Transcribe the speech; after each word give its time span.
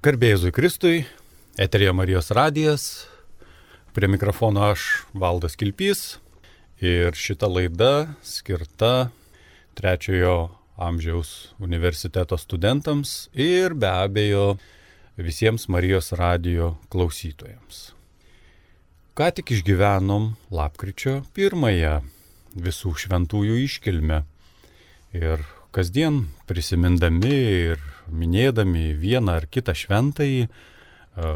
Garbėjai 0.00 0.48
Kristui, 0.56 1.02
Eterija 1.60 1.92
Marijos 1.92 2.30
radijas, 2.32 2.84
prie 3.92 4.08
mikrofono 4.08 4.62
aš 4.70 5.04
Valdas 5.12 5.58
Kilpys 5.60 6.14
ir 6.80 7.12
šita 7.12 7.50
laida 7.52 8.14
skirta 8.24 9.10
trečiojo 9.76 10.54
amžiaus 10.80 11.52
universiteto 11.60 12.40
studentams 12.40 13.28
ir 13.36 13.76
be 13.76 13.92
abejo 13.92 14.56
visiems 15.20 15.68
Marijos 15.68 16.14
radijo 16.16 16.78
klausytojams. 16.88 17.92
Ką 19.12 19.28
tik 19.36 19.52
išgyvenom 19.52 20.32
lapkričio 20.48 21.18
pirmąją 21.36 21.98
visų 22.56 22.96
šventųjų 23.04 23.60
iškilmę 23.68 24.24
ir 25.12 25.44
kasdien 25.76 26.24
prisimindami 26.48 27.36
ir 27.68 27.90
minėdami 28.12 28.90
vieną 28.98 29.38
ar 29.40 29.46
kitą 29.46 29.74
šventąjį, 29.76 30.46
e, 30.46 30.50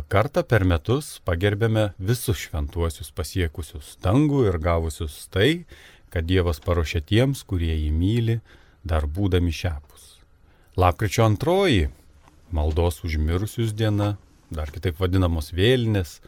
kartą 0.08 0.44
per 0.46 0.64
metus 0.64 1.20
pagerbėme 1.24 1.92
visus 1.98 2.38
šventuosius 2.46 3.10
pasiekusius 3.14 3.96
dangų 4.04 4.46
ir 4.50 4.58
gavusius 4.58 5.26
tai, 5.30 5.64
kad 6.10 6.26
Dievas 6.26 6.60
paruošė 6.62 7.02
tiems, 7.06 7.42
kurie 7.42 7.74
jį 7.74 7.90
myli, 7.90 8.40
dar 8.84 9.06
būdami 9.06 9.50
šiapus. 9.50 10.20
Lapkričio 10.76 11.24
antroji- 11.24 11.90
maldos 12.56 13.02
užmirusius 13.04 13.74
diena, 13.74 14.16
dar 14.50 14.70
kitaip 14.70 14.98
vadinamos 14.98 15.52
vėlinės. 15.52 16.20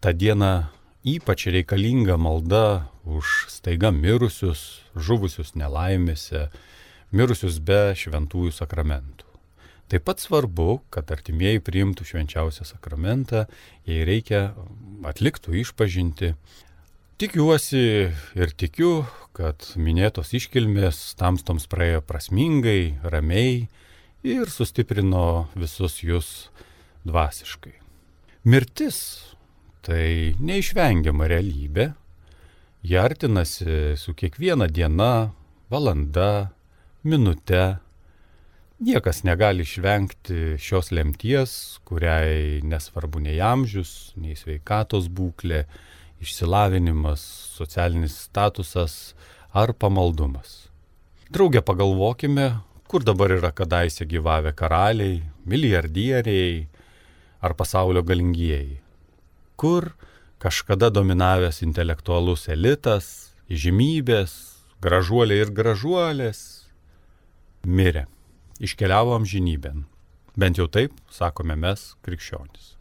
Ta 0.00 0.12
diena 0.12 0.70
ypač 1.04 1.46
reikalinga 1.46 2.16
malda 2.16 2.88
už 3.04 3.46
staiga 3.50 3.90
mirusius, 3.90 4.82
žuvusius 4.94 5.54
nelaimėse, 5.58 6.48
mirusius 7.10 7.58
be 7.58 7.94
šventųjų 7.98 8.52
sakramentų. 8.54 9.31
Taip 9.92 10.06
pat 10.08 10.22
svarbu, 10.24 10.78
kad 10.88 11.10
artimieji 11.12 11.60
priimtų 11.60 12.06
švenčiausią 12.08 12.64
sakramentą, 12.64 13.42
jei 13.84 14.06
reikia 14.08 14.54
atliktų 15.04 15.58
išpažinti. 15.60 16.30
Tikiuosi 17.20 17.82
ir 18.08 18.54
tikiu, 18.56 19.02
kad 19.36 19.66
minėtos 19.76 20.32
iškilmės 20.32 21.02
tamstoms 21.20 21.68
praėjo 21.68 22.00
prasmingai, 22.08 23.02
ramiai 23.04 23.68
ir 24.24 24.48
sustiprino 24.48 25.50
visus 25.52 25.98
jūs 26.00 26.32
dvasiškai. 27.04 27.76
Mirtis 28.48 28.96
tai 29.84 30.32
neišvengiama 30.40 31.28
realybė, 31.28 31.90
jie 32.80 33.00
artinasi 33.04 33.92
su 34.00 34.16
kiekviena 34.16 34.72
diena, 34.72 35.34
valanda, 35.68 36.48
minute, 37.04 37.74
Niekas 38.82 39.20
negali 39.22 39.62
išvengti 39.62 40.56
šios 40.58 40.88
lemties, 40.90 41.52
kuriai 41.86 42.58
nesvarbu 42.66 43.20
nei 43.22 43.36
amžius, 43.38 44.10
nei 44.18 44.34
sveikatos 44.34 45.04
būklė, 45.06 45.60
išsilavinimas, 46.18 47.22
socialinis 47.54 48.16
statusas 48.24 48.96
ar 49.54 49.70
pamaldumas. 49.78 50.66
Drauge 51.30 51.62
pagalvokime, 51.62 52.48
kur 52.90 53.06
dabar 53.06 53.30
yra 53.36 53.52
kadaise 53.54 54.02
gyvavę 54.02 54.50
karaliai, 54.58 55.20
milijardieriai 55.46 56.64
ar 57.38 57.54
pasaulio 57.54 58.02
galingieji. 58.02 58.80
Kur 59.54 59.92
kažkada 60.42 60.90
dominavęs 60.90 61.62
intelektualus 61.62 62.48
elitas, 62.50 63.30
žymybės, 63.46 64.34
gražuoliai 64.82 65.46
ir 65.46 65.54
gražuolės 65.54 66.42
mirė 67.62 68.08
iškeliavo 68.62 69.16
amžinybėn. 69.18 69.84
Bent 70.38 70.58
jau 70.60 70.68
taip 70.70 70.94
sakome 71.12 71.56
mes, 71.58 71.92
krikščionys. 72.06 72.76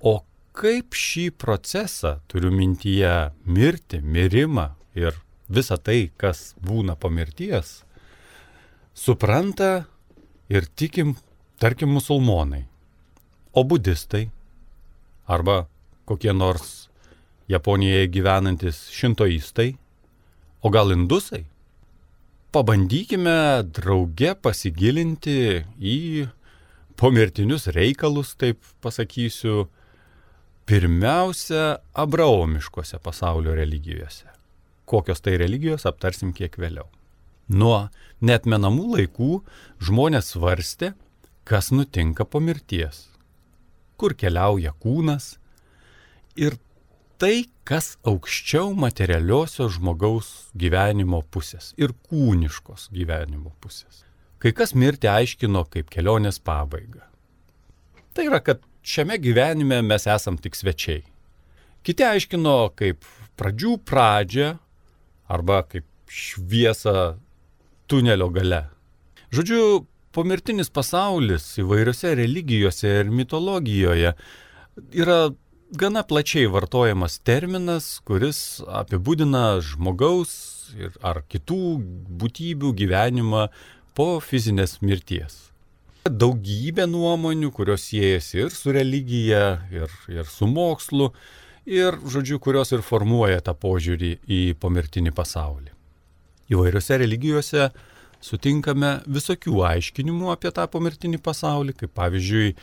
O 0.00 0.20
kaip 0.56 0.96
šį 0.96 1.28
procesą, 1.36 2.16
turiu 2.30 2.52
mintyje 2.54 3.32
mirti, 3.44 4.00
mirimą 4.00 4.70
ir 4.96 5.18
visą 5.52 5.76
tai, 5.76 6.10
kas 6.16 6.54
būna 6.64 6.96
po 6.96 7.10
mirties, 7.12 7.82
supranta 8.96 9.86
ir 10.48 10.66
tikim, 10.78 11.14
tarkim, 11.60 11.92
musulmonai, 11.92 12.64
o 13.52 13.64
budistai 13.64 14.26
arba 15.26 15.66
kokie 16.06 16.32
nors 16.32 16.86
Japonijoje 17.48 18.08
gyvenantis 18.10 18.86
šintoistai, 18.90 19.76
o 20.62 20.70
gal 20.74 20.90
indusai? 20.94 21.44
Pabandykime 22.56 23.66
drauge 23.76 24.30
pasigilinti 24.40 25.40
į 25.76 25.98
pomirtinius 26.96 27.66
reikalus, 27.76 28.30
taip 28.40 28.62
pasakysiu, 28.80 29.66
pirmiausia, 30.64 31.82
abraomiškose 31.92 32.96
pasaulio 33.04 33.52
religijose. 33.58 34.24
Kokios 34.88 35.20
tai 35.20 35.36
religijos 35.42 35.84
aptarsim 35.84 36.32
kiek 36.32 36.56
vėliau. 36.56 36.86
Nuo 37.52 37.90
netmenamų 38.24 38.86
laikų 38.94 39.42
žmonės 39.84 40.32
svarstė, 40.32 40.94
kas 41.44 41.68
nutinka 41.76 42.24
po 42.24 42.40
mirties, 42.40 43.04
kur 44.00 44.16
keliauja 44.16 44.72
kūnas 44.80 45.34
ir 46.40 46.56
tai, 47.20 47.46
kas 47.66 47.94
aukščiau 48.06 48.74
materialiosios 48.78 49.76
žmogaus 49.76 50.30
gyvenimo 50.58 51.22
pusės 51.32 51.72
ir 51.80 51.94
kūniškos 52.08 52.90
gyvenimo 52.94 53.52
pusės. 53.62 54.04
Kai 54.42 54.52
kas 54.56 54.74
mirti 54.76 55.08
aiškino 55.08 55.64
kaip 55.72 55.88
kelionės 55.92 56.38
pabaigą. 56.44 57.02
Tai 58.14 58.28
yra, 58.28 58.40
kad 58.44 58.62
šiame 58.86 59.18
gyvenime 59.20 59.80
mes 59.84 60.06
esam 60.08 60.36
tik 60.40 60.56
svečiai. 60.56 61.02
Kiti 61.86 62.04
aiškino 62.04 62.56
kaip 62.76 63.04
pradžių 63.40 63.76
pradžią 63.88 64.52
arba 65.32 65.62
kaip 65.68 65.86
šviesą 66.12 67.16
tunelio 67.90 68.28
gale. 68.34 68.66
Žodžiu, 69.34 69.86
pomirtinis 70.14 70.70
pasaulis 70.72 71.48
įvairiose 71.60 72.14
religijose 72.18 72.92
ir 73.02 73.10
mitologijoje 73.12 74.14
yra 74.96 75.18
gana 75.72 76.02
plačiai 76.02 76.46
vartojamas 76.46 77.18
terminas, 77.24 77.98
kuris 78.06 78.62
apibūdina 78.66 79.58
žmogaus 79.64 80.32
ir, 80.78 80.94
ar 81.02 81.22
kitų 81.26 81.58
būtybių 82.20 82.72
gyvenimą 82.76 83.48
po 83.96 84.16
fizinės 84.22 84.78
mirties. 84.82 85.46
Daugybė 86.06 86.86
nuomonių, 86.86 87.50
kurios 87.50 87.88
siejasi 87.90 88.44
ir 88.44 88.54
su 88.54 88.74
religija, 88.74 89.66
ir, 89.74 89.90
ir 90.12 90.28
su 90.30 90.46
mokslu, 90.46 91.10
ir, 91.66 91.98
žodžiu, 92.06 92.38
kurios 92.38 92.70
ir 92.76 92.86
formuoja 92.86 93.42
tą 93.42 93.56
požiūrį 93.58 94.12
į 94.22 94.40
pomirtinį 94.62 95.10
pasaulį. 95.16 95.72
Įvairiose 96.54 97.00
religijose 97.02 97.70
sutinkame 98.22 99.00
visokių 99.10 99.64
aiškinimų 99.66 100.30
apie 100.30 100.54
tą 100.54 100.68
pomirtinį 100.70 101.18
pasaulį, 101.26 101.74
kaip 101.80 101.96
pavyzdžiui, 101.98 102.54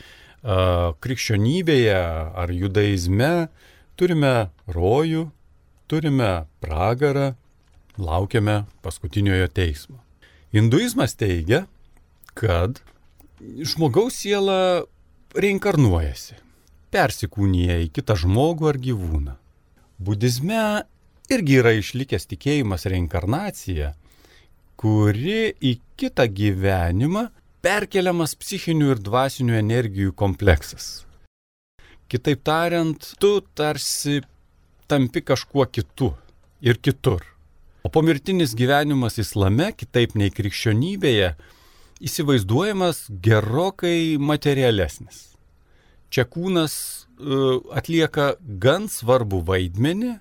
krikščionybėje 0.44 2.00
ar 2.36 2.52
judaizme 2.52 3.48
turime 3.96 4.50
rojų, 4.68 5.28
turime 5.88 6.46
pragarą, 6.60 7.32
laukiame 7.96 8.64
paskutiniojo 8.84 9.48
teismo. 9.54 10.00
Hinduizmas 10.54 11.16
teigia, 11.18 11.64
kad 12.36 12.80
žmogaus 13.40 14.18
siela 14.20 14.84
reinkarnuojasi, 15.34 16.36
persikūnyje 16.94 17.80
į 17.86 17.88
kitą 17.94 18.16
žmogų 18.18 18.68
ar 18.70 18.78
gyvūną. 18.82 19.36
Budizme 20.04 20.84
irgi 21.32 21.60
yra 21.62 21.72
išlikęs 21.78 22.28
tikėjimas 22.30 22.86
reinkarnacija, 22.90 23.94
kuri 24.76 25.54
į 25.62 25.78
kitą 25.98 26.26
gyvenimą 26.28 27.28
perkeliamas 27.64 28.34
psichinių 28.36 28.90
ir 28.92 29.00
dvasinių 29.00 29.56
energijų 29.56 30.12
kompleksas. 30.20 31.04
Kitaip 32.12 32.42
tariant, 32.44 33.14
tu 33.20 33.38
tarsi 33.56 34.20
tampi 34.90 35.22
kažkuo 35.24 35.64
kitu 35.72 36.12
ir 36.60 36.76
kitur. 36.76 37.24
O 37.84 37.90
pomirtinis 37.92 38.52
gyvenimas 38.56 39.16
islame, 39.20 39.70
kitaip 39.76 40.12
nei 40.16 40.32
krikščionybėje, 40.32 41.34
įsivaizduojamas 42.04 43.06
gerokai 43.24 44.16
materialesnis. 44.20 45.30
Čia 46.12 46.26
kūnas 46.28 46.74
uh, 47.16 47.64
atlieka 47.76 48.34
gan 48.60 48.90
svarbu 48.92 49.40
vaidmenį, 49.48 50.18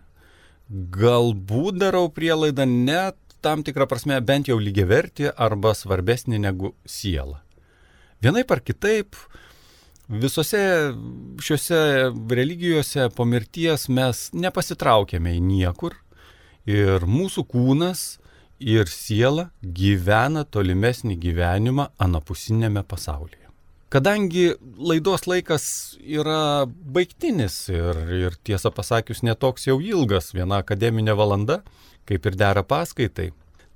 galbūt 0.96 1.84
darau 1.84 2.08
prielaidą 2.10 2.66
net 2.66 3.20
tam 3.44 3.64
tikrą 3.66 3.88
prasme 3.92 4.20
bent 4.24 4.50
jau 4.50 4.58
lygiavertį 4.62 5.34
arba 5.36 5.74
svarbesnį 5.78 6.40
negu 6.46 6.74
siela. 6.88 7.42
Vienaip 8.24 8.52
ar 8.56 8.62
kitaip, 8.64 9.18
visose 10.08 10.64
šiuose 11.44 11.80
religijose 12.32 13.10
po 13.16 13.28
mirties 13.28 13.90
mes 13.92 14.30
nepasitraukėme 14.34 15.36
į 15.36 15.44
niekur 15.44 15.98
ir 16.70 17.04
mūsų 17.08 17.46
kūnas 17.52 18.04
ir 18.64 18.88
siela 18.88 19.50
gyvena 19.62 20.46
tolimesnį 20.48 21.18
gyvenimą 21.20 21.90
anapusinėme 22.00 22.84
pasaulyje. 22.88 23.42
Kadangi 23.94 24.56
laidos 24.82 25.28
laikas 25.30 25.66
yra 26.02 26.66
baigtinis 26.66 27.68
ir, 27.70 28.00
ir 28.10 28.38
tiesą 28.42 28.72
pasakius 28.74 29.22
netoks 29.22 29.68
jau 29.68 29.78
ilgas, 29.78 30.32
viena 30.34 30.64
akademinė 30.64 31.14
valanda, 31.14 31.60
kaip 32.10 32.28
ir 32.30 32.38
dera 32.40 32.64
paskaitai, 32.68 33.32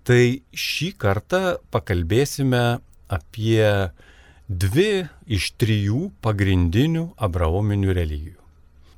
tai 0.08 0.42
šį 0.56 0.92
kartą 1.02 1.42
pakalbėsime 1.74 2.80
apie 3.12 3.92
dvi 4.48 5.08
iš 5.28 5.52
trijų 5.60 6.12
pagrindinių 6.24 7.10
abraominių 7.28 7.96
religijų. 7.98 8.40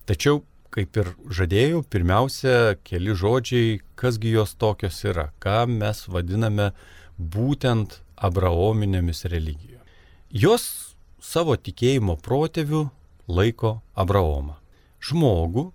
Tačiau, 0.09 0.43
kaip 0.73 0.97
ir 1.01 1.11
žadėjau, 1.33 1.81
pirmiausia, 1.89 2.77
keli 2.85 3.15
žodžiai, 3.17 3.79
kasgi 3.97 4.35
jos 4.35 4.53
tokios 4.57 5.01
yra, 5.05 5.29
ką 5.41 5.65
mes 5.69 6.05
vadiname 6.09 6.71
būtent 7.17 7.99
abraominėmis 8.17 9.25
religijomis. 9.29 9.97
Jos 10.29 10.95
savo 11.21 11.55
tikėjimo 11.57 12.19
protėvių 12.21 12.87
laiko 13.29 13.79
Abraomą. 13.97 14.57
Žmogų, 15.01 15.69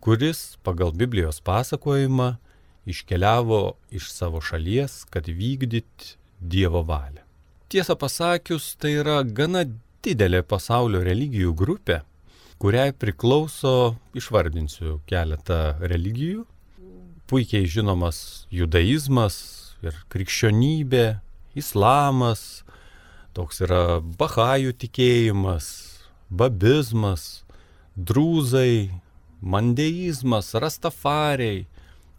kuris 0.00 0.56
pagal 0.64 0.92
Biblijos 0.96 1.40
pasakojimą 1.44 2.36
iškeliavo 2.88 3.76
iš 3.90 4.10
savo 4.12 4.40
šalies, 4.40 5.04
kad 5.10 5.28
vykdyt 5.28 6.16
Dievo 6.40 6.80
valią. 6.88 7.20
Tiesą 7.68 7.94
pasakius, 8.00 8.74
tai 8.80 8.94
yra 9.02 9.20
gana 9.22 9.66
didelė 10.02 10.40
pasaulio 10.42 11.02
religijų 11.04 11.52
grupė, 11.54 12.00
kuriai 12.60 12.94
priklauso, 12.96 13.96
išvardinsiu 14.16 14.98
keletą 15.10 15.76
religijų, 15.80 16.46
puikiai 17.28 17.68
žinomas 17.68 18.46
judaizmas 18.50 19.36
ir 19.84 20.00
krikščionybė, 20.10 21.04
islamas, 21.60 22.64
Toks 23.30 23.60
yra 23.62 24.00
bahajų 24.18 24.72
tikėjimas, 24.82 25.66
babizmas, 26.34 27.44
drūzai, 27.94 28.90
mandeizmas, 29.38 30.50
rastafariai, 30.58 31.68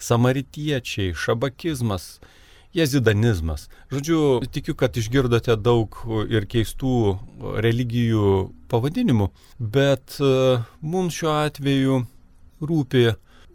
samaritiečiai, 0.01 1.15
šabakizmas, 1.17 2.19
jezidanizmas. 2.73 3.67
Žodžiu, 3.91 4.41
tikiu, 4.51 4.75
kad 4.79 4.95
išgirdote 4.97 5.57
daug 5.59 5.97
ir 6.31 6.47
keistų 6.49 6.95
religijų 7.63 8.51
pavadinimų, 8.71 9.27
bet 9.59 10.17
e, 10.23 10.61
mums 10.81 11.19
šiuo 11.19 11.35
atveju 11.43 11.99
rūpi 12.63 13.11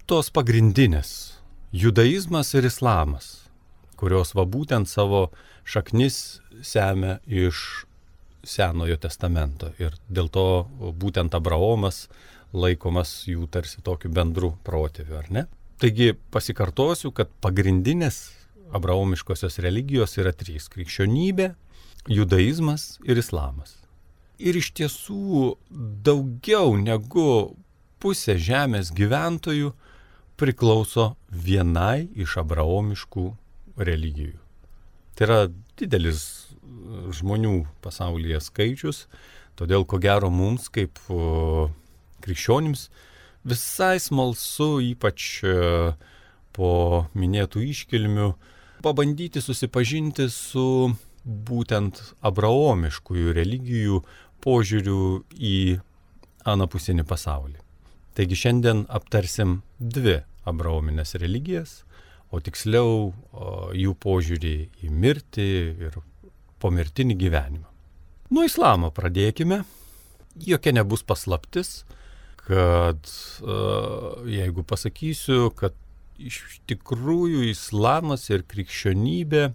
tos 0.07 0.31
pagrindinės- 0.31 1.41
judaizmas 1.83 2.55
ir 2.55 2.69
islamas, 2.69 3.49
kurios 3.97 4.35
va 4.35 4.45
būtent 4.45 4.87
savo 4.89 5.31
šaknis 5.65 6.41
semia 6.63 7.19
iš 7.27 7.87
Senojo 8.47 8.95
testamento 8.97 9.73
ir 9.83 9.97
dėl 10.07 10.29
to 10.31 10.69
būtent 10.79 11.35
Abraomas 11.35 12.07
laikomas 12.55 13.25
jų 13.27 13.49
tarsi 13.51 13.83
tokiu 13.83 14.09
bendru 14.09 14.53
protėviu, 14.63 15.17
ar 15.19 15.31
ne? 15.31 15.47
Taigi 15.77 16.15
pasikartosiu, 16.33 17.11
kad 17.13 17.29
pagrindinės 17.45 18.31
abraomiškosios 18.77 19.59
religijos 19.61 20.17
yra 20.17 20.33
trys- 20.33 20.69
krikščionybė, 20.73 21.51
judaizmas 22.09 22.99
ir 23.05 23.21
islamas. 23.21 23.77
Ir 24.39 24.57
iš 24.57 24.73
tiesų 24.73 25.57
daugiau 26.05 26.77
negu 26.81 27.57
pusė 28.01 28.37
žemės 28.37 28.93
gyventojų 28.93 29.73
priklauso 30.37 31.17
vienai 31.31 32.09
iš 32.15 32.39
abraomiškų 32.41 33.27
religijų. 33.77 34.39
Tai 35.17 35.27
yra 35.27 35.41
didelis 35.77 36.23
e, 36.25 37.13
žmonių 37.17 37.67
pasaulyje 37.85 38.41
skaičius, 38.41 39.07
todėl 39.57 39.85
ko 39.85 39.99
gero 39.99 40.31
mums 40.31 40.69
kaip 40.69 41.01
krikščionims 42.25 42.89
visai 43.47 43.97
smalsu, 44.03 44.77
ypač 44.93 45.41
e, 45.47 45.57
po 46.57 46.71
minėtų 47.15 47.63
iškilmių, 47.71 48.31
pabandyti 48.85 49.43
susipažinti 49.43 50.29
su 50.33 50.67
būtent 51.25 52.03
abraomiškųjų 52.27 53.35
religijų 53.37 54.03
požiūriu 54.45 55.25
į 55.35 55.57
anapusinį 56.47 57.07
pasaulį. 57.09 57.59
Taigi 58.17 58.39
šiandien 58.45 58.85
aptarsim 58.93 59.61
dvi 59.79 60.21
abraominės 60.47 61.17
religijas 61.19 61.81
o 62.31 62.41
tiksliau 62.43 63.13
jų 63.77 63.95
požiūrį 64.03 64.55
į 64.85 64.93
mirtį 64.93 65.49
ir 65.89 65.99
pomirtinį 66.63 67.17
gyvenimą. 67.21 67.69
Nuo 68.35 68.47
islamo 68.47 68.91
pradėkime. 68.95 69.63
Jokia 70.37 70.75
nebus 70.77 71.01
paslaptis, 71.07 71.87
kad 72.47 73.11
uh, 73.43 74.23
jeigu 74.31 74.63
pasakysiu, 74.67 75.51
kad 75.59 75.75
iš 76.17 76.61
tikrųjų 76.71 77.49
islamas 77.51 78.29
ir 78.31 78.47
krikščionybė 78.49 79.51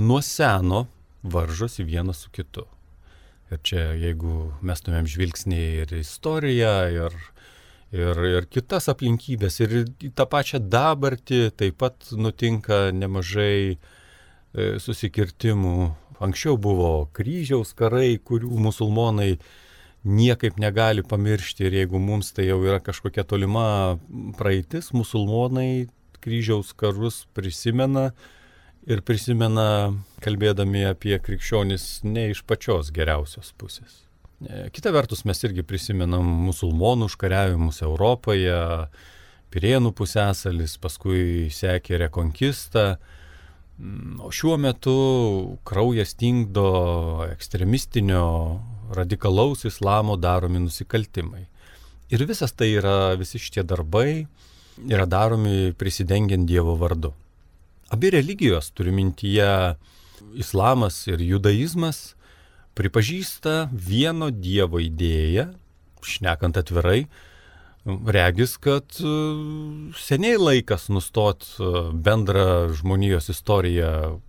nuo 0.00 0.22
seno 0.24 0.86
varžosi 1.22 1.86
vienas 1.86 2.24
su 2.24 2.32
kitu. 2.34 2.64
Ir 3.52 3.60
čia, 3.62 3.92
jeigu 3.94 4.50
mestumėm 4.66 5.06
žvilgsnį 5.06 5.62
ir 5.84 5.92
istoriją, 6.00 6.74
ir 6.90 7.18
ir, 7.94 8.22
ir 8.30 8.46
kitas 8.50 8.88
aplinkybės, 8.92 9.60
ir 9.62 9.76
į 9.84 10.10
tą 10.16 10.26
pačią 10.30 10.60
dabartį 10.62 11.42
taip 11.58 11.78
pat 11.82 12.10
nutinka 12.16 12.90
nemažai 12.94 13.76
e, 13.76 13.76
susikirtimų. 14.82 15.92
Anksčiau 16.24 16.56
buvo 16.56 17.08
kryžiaus 17.16 17.74
karai, 17.76 18.16
kurių 18.16 18.56
musulmonai 18.66 19.36
niekaip 20.06 20.58
negali 20.62 21.02
pamiršti 21.02 21.66
ir 21.66 21.76
jeigu 21.82 21.98
mums 21.98 22.30
tai 22.36 22.46
jau 22.46 22.60
yra 22.62 22.78
kažkokia 22.84 23.26
tolima 23.26 23.98
praeitis, 24.38 24.92
musulmonai 24.94 25.88
kryžiaus 26.22 26.72
karus 26.78 27.24
prisimena 27.34 28.10
ir 28.86 29.02
prisimena 29.06 29.94
kalbėdami 30.22 30.86
apie 30.92 31.18
krikščionis 31.18 32.06
ne 32.06 32.30
iš 32.32 32.44
pačios 32.46 32.92
geriausios 32.94 33.52
pusės. 33.58 34.06
E, 34.46 34.68
kita 34.74 34.92
vertus, 34.94 35.24
mes 35.26 35.42
irgi 35.46 35.64
prisimenam 35.66 36.26
musulmonų 36.46 37.10
užkariavimus 37.10 37.82
Europoje, 37.86 38.56
Pirienų 39.56 39.92
pusėsalis, 39.96 40.74
paskui 40.82 41.46
sekė 41.54 42.00
rekonkista, 42.02 42.98
mm, 43.78 44.18
o 44.26 44.32
šiuo 44.34 44.56
metu 44.60 44.96
kraujas 45.64 46.16
tingdo 46.18 46.66
ekstremistinio 47.30 48.26
radikalaus 48.94 49.64
islamo 49.64 50.16
daromi 50.16 50.60
nusikaltimai. 50.64 51.46
Ir 52.10 52.22
visas 52.26 52.52
tai 52.52 52.70
yra, 52.78 53.16
visi 53.18 53.40
šitie 53.42 53.64
darbai 53.66 54.26
yra 54.86 55.06
daromi 55.06 55.72
prisidengiant 55.78 56.46
Dievo 56.46 56.76
vardu. 56.78 57.12
Abi 57.90 58.10
religijos, 58.10 58.70
turiu 58.70 58.92
mintyje 58.94 59.76
islamas 60.34 61.00
ir 61.06 61.22
judaizmas, 61.22 62.14
pripažįsta 62.76 63.70
vieno 63.72 64.30
Dievo 64.30 64.82
idėją, 64.82 65.48
šnekant 66.06 66.58
atvirai, 66.60 67.06
regis, 67.86 68.56
kad 68.58 68.98
e, 68.98 69.12
seniai 69.98 70.38
laikas 70.38 70.88
nustot 70.90 71.46
e, 71.46 71.70
bendrą 71.94 72.74
žmonijos 72.74 73.30
istoriją 73.32 74.20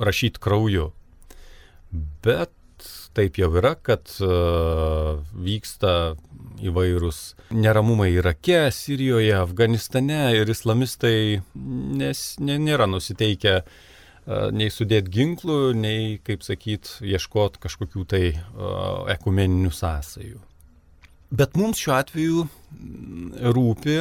rašyti 0.00 0.40
krauju. 0.40 0.90
Bet 2.22 2.54
taip 3.16 3.38
jau 3.40 3.50
yra, 3.58 3.74
kad 3.74 4.10
uh, 4.24 5.20
vyksta 5.34 6.16
įvairūs 6.60 7.20
neramumai 7.56 8.10
Irake, 8.14 8.66
Sirijoje, 8.74 9.32
Afganistane 9.38 10.34
ir 10.38 10.50
islamistai 10.52 11.40
nes, 11.54 12.24
ne, 12.42 12.58
nėra 12.60 12.88
nusiteikę 12.90 13.56
uh, 13.62 13.78
nei 14.52 14.70
sudėti 14.70 15.14
ginklų, 15.14 15.58
nei, 15.78 16.18
kaip 16.24 16.44
sakyt, 16.46 16.98
ieškoti 17.02 17.62
kažkokių 17.62 18.04
tai 18.10 18.24
ekumeninių 19.16 19.72
sąsajų. 19.74 20.40
Bet 21.30 21.54
mums 21.58 21.78
šiuo 21.78 21.94
atveju 21.94 22.46
rūpi, 23.54 24.00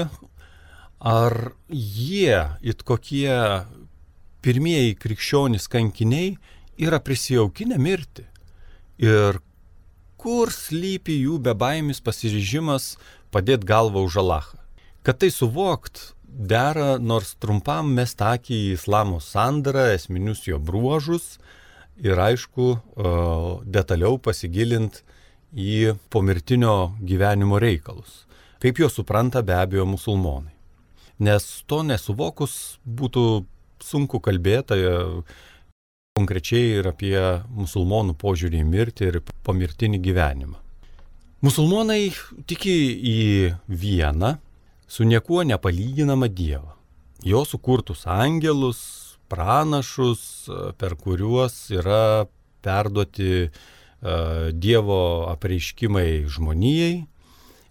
ar 1.00 1.36
jie, 1.70 2.40
it 2.62 2.82
kokie 2.84 3.30
pirmieji 4.44 4.96
krikščionys 5.00 5.70
kankiniai, 5.72 6.34
yra 6.80 7.00
prisijaukinę 7.04 7.78
mirti. 7.78 8.26
Ir 9.00 9.40
kur 10.20 10.52
slypi 10.52 11.16
jų 11.24 11.40
bebaimis 11.44 12.02
pasiryžimas 12.04 12.98
padėti 13.32 13.68
galvą 13.70 14.04
už 14.04 14.20
Alachą. 14.20 14.60
Kad 15.04 15.22
tai 15.22 15.30
suvokt, 15.32 16.14
dera 16.28 16.98
nors 17.00 17.34
trumpam 17.40 17.94
mest 17.96 18.20
akį 18.22 18.58
į 18.66 18.74
islamo 18.76 19.22
sandarą, 19.24 19.88
esminius 19.96 20.44
jo 20.48 20.60
bruožus 20.60 21.38
ir 22.04 22.20
aišku 22.20 22.68
detaliau 23.64 24.20
pasigilint 24.20 25.02
į 25.56 25.96
pomirtinio 26.12 26.96
gyvenimo 27.00 27.60
reikalus. 27.60 28.26
Kaip 28.60 28.84
jo 28.84 28.90
supranta 28.92 29.42
be 29.42 29.56
abejo 29.56 29.88
musulmonai. 29.88 30.52
Nes 31.20 31.46
to 31.68 31.82
nesuvokus 31.84 32.80
būtų 32.84 33.24
sunku 33.84 34.20
kalbėti 34.24 34.76
konkrečiai 36.20 36.80
ir 36.82 36.92
apie 36.92 37.18
musulmonų 37.56 38.18
požiūrį 38.20 38.60
į 38.60 38.68
mirtį 38.68 39.08
ir 39.10 39.22
pomirtinį 39.48 40.02
gyvenimą. 40.04 40.60
Musulmonai 41.40 42.12
tiki 42.50 42.76
į 43.00 43.20
vieną, 43.72 44.36
su 44.90 45.08
niekuo 45.08 45.46
nepalyginamą 45.48 46.28
Dievą. 46.28 46.74
Jo 47.24 47.46
sukurtus 47.48 48.04
angelus, 48.08 48.82
pranašus, 49.32 50.50
per 50.80 50.98
kuriuos 51.00 51.56
yra 51.72 52.26
perduoti 52.66 53.48
uh, 53.48 54.50
Dievo 54.52 55.28
apreiškimai 55.32 56.26
žmonijai. 56.28 57.06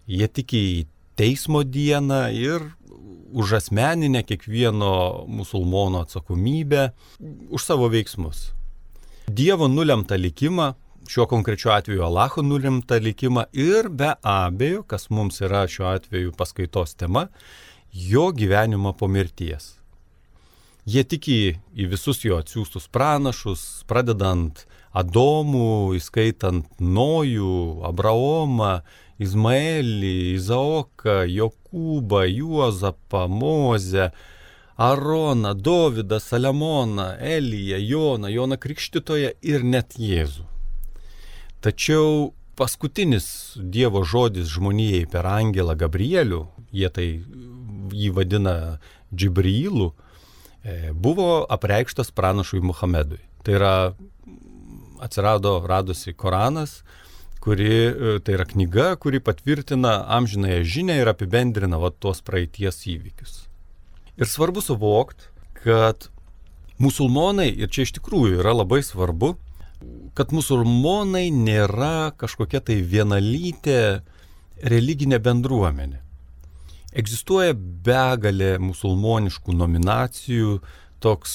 Jie 0.09 0.29
tiki 0.33 0.61
į 0.79 0.87
teismo 1.19 1.65
dieną 1.65 2.29
ir 2.33 2.71
už 3.33 3.53
asmeninę 3.61 4.23
kiekvieno 4.23 5.25
musulmono 5.29 6.01
atsakomybę, 6.05 6.91
už 7.51 7.65
savo 7.65 7.89
veiksmus. 7.89 8.53
Dievo 9.29 9.69
nulemta 9.69 10.17
likimą, 10.17 10.73
šiuo 11.09 11.27
konkrečiu 11.29 11.71
atveju 11.73 12.05
Alacho 12.05 12.43
nulemta 12.43 12.97
likimą 12.97 13.49
ir 13.53 13.89
be 13.89 14.15
abejo, 14.23 14.83
kas 14.83 15.11
mums 15.11 15.41
yra 15.45 15.67
šiuo 15.69 15.89
atveju 15.95 16.33
paskaitos 16.37 16.95
tema, 16.97 17.29
jo 17.93 18.31
gyvenimą 18.33 18.95
po 18.97 19.09
mirties. 19.09 19.79
Jie 20.89 21.05
tiki 21.05 21.59
į 21.77 21.87
visus 21.93 22.23
jo 22.25 22.39
atsiųstus 22.41 22.89
pranašus, 22.89 23.85
pradedant 23.89 24.65
Adomų, 24.97 25.99
įskaitant 25.99 26.81
Nojų, 26.81 27.85
Abraomą, 27.85 28.79
Izmaelį, 29.19 30.39
Izaoką, 30.39 31.25
Jokūbą, 31.27 32.23
Juozapą, 32.31 33.27
Mozę, 33.29 34.11
Aroną, 34.79 35.55
Dovydą, 35.59 36.21
Saliamoną, 36.23 37.19
Eliją, 37.19 37.79
Joną, 37.83 38.29
Joną 38.29 38.57
Krikštytoją 38.63 39.33
ir 39.43 39.65
net 39.65 39.99
Jėzų. 39.99 40.47
Tačiau 41.59 42.33
paskutinis 42.55 43.59
Dievo 43.59 44.05
žodis 44.07 44.47
žmonijai 44.55 45.09
per 45.11 45.27
Angelą 45.27 45.75
Gabrielių, 45.79 46.45
jie 46.71 46.91
tai 46.95 47.09
jį 47.91 48.13
vadina 48.15 48.79
Džibrilu, 49.11 49.91
buvo 50.95 51.43
apreikštas 51.51 52.15
pranašui 52.15 52.63
Muhamedui. 52.63 53.19
Tai 53.43 53.55
yra 53.59 53.75
atsirado, 55.03 55.59
radosi 55.67 56.15
Koranas, 56.15 56.85
kuri, 57.49 57.73
e, 57.73 58.19
tai 58.21 58.37
yra 58.37 58.45
knyga, 58.45 58.93
kuri 59.01 59.23
patvirtina 59.25 60.03
amžinąją 60.19 60.61
žinę 60.69 60.99
ir 61.01 61.09
apibendrina 61.09 61.81
va, 61.81 61.89
tuos 61.91 62.21
praeities 62.25 62.83
įvykius. 62.93 63.45
Ir 64.21 64.29
svarbu 64.29 64.61
suvokti, 64.61 65.31
kad 65.63 66.11
musulmonai, 66.83 67.49
ir 67.49 67.71
čia 67.73 67.87
iš 67.87 67.95
tikrųjų 67.97 68.43
yra 68.43 68.53
labai 68.59 68.83
svarbu, 68.85 69.37
kad 70.19 70.35
musulmonai 70.35 71.29
nėra 71.33 72.11
kažkokia 72.19 72.61
tai 72.69 72.81
vienalytė 72.83 73.81
religinė 74.69 75.23
bendruomenė. 75.23 76.03
Egzistuoja 76.99 77.55
begalė 77.55 78.57
musulmoniškų 78.61 79.55
nominacijų, 79.55 80.59
toks 81.05 81.35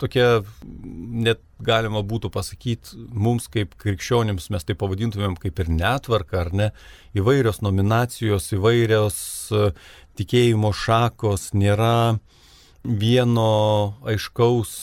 tokia, 0.00 0.42
net 0.64 1.42
galima 1.64 2.02
būtų 2.04 2.30
pasakyti, 2.34 2.98
mums 3.12 3.48
kaip 3.52 3.76
krikščionims 3.80 4.50
mes 4.52 4.66
tai 4.66 4.76
pavadintumėm 4.78 5.36
kaip 5.40 5.60
ir 5.62 5.72
netvarka, 5.72 6.44
ar 6.44 6.52
ne, 6.54 6.70
įvairios 7.16 7.62
nominacijos, 7.64 8.50
įvairios 8.56 9.18
e, 9.50 9.70
tikėjimo 10.18 10.72
šakos, 10.76 11.52
nėra 11.56 12.18
vieno 12.84 13.94
aiškaus 14.04 14.74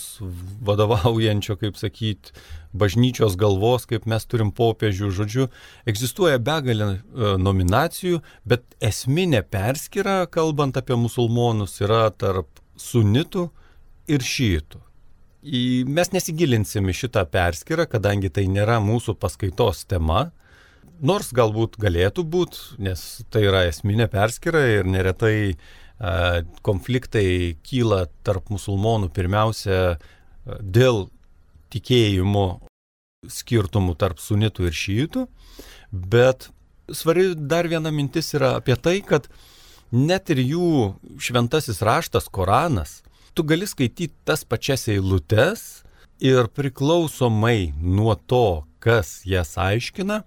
vadovaujančio, 0.66 1.58
kaip 1.62 1.78
sakyti, 1.78 2.34
bažnyčios 2.74 3.36
galvos, 3.38 3.86
kaip 3.86 4.08
mes 4.10 4.26
turim 4.26 4.52
popiežių, 4.56 5.12
žodžiu, 5.16 5.48
egzistuoja 5.90 6.40
begalė 6.42 6.88
e, 6.88 7.34
nominacijų, 7.42 8.22
bet 8.48 8.66
esminė 8.82 9.44
perskyra, 9.44 10.24
kalbant 10.32 10.80
apie 10.80 10.98
musulmonus, 10.98 11.78
yra 11.84 12.08
tarp 12.16 12.64
sunitų 12.80 13.50
ir 14.12 14.26
šytų. 14.26 14.82
Mes 15.42 16.12
nesigilinsim 16.14 16.90
į 16.92 16.94
šitą 16.94 17.24
perskirą, 17.34 17.88
kadangi 17.90 18.30
tai 18.30 18.46
nėra 18.46 18.78
mūsų 18.84 19.16
paskaitos 19.18 19.88
tema, 19.90 20.30
nors 21.02 21.32
galbūt 21.34 21.80
galėtų 21.82 22.26
būti, 22.30 22.78
nes 22.78 23.24
tai 23.34 23.48
yra 23.48 23.64
esminė 23.70 24.06
perskira 24.12 24.62
ir 24.70 24.86
neretai 24.86 25.56
konfliktai 26.66 27.58
kyla 27.66 28.06
tarp 28.26 28.50
musulmonų 28.54 29.10
pirmiausia 29.14 29.98
dėl 30.46 31.08
tikėjimo 31.74 32.62
skirtumų 33.30 33.98
tarp 33.98 34.22
sunitų 34.22 34.70
ir 34.70 34.78
šytų, 34.78 35.28
bet 35.92 36.50
svari 36.94 37.32
dar 37.36 37.70
viena 37.70 37.90
mintis 37.94 38.34
yra 38.38 38.56
apie 38.60 38.78
tai, 38.78 39.00
kad 39.02 39.30
net 39.92 40.30
ir 40.34 40.42
jų 40.42 40.72
šventasis 41.22 41.82
raštas 41.86 42.30
Koranas 42.30 43.02
tu 43.34 43.44
gali 43.44 43.68
skaityti 43.68 44.14
tas 44.26 44.44
pačias 44.44 44.88
eilutes 44.92 45.84
ir 46.20 46.50
priklausomai 46.54 47.74
nuo 47.80 48.16
to, 48.16 48.64
kas 48.80 49.22
jas 49.26 49.56
aiškina, 49.58 50.22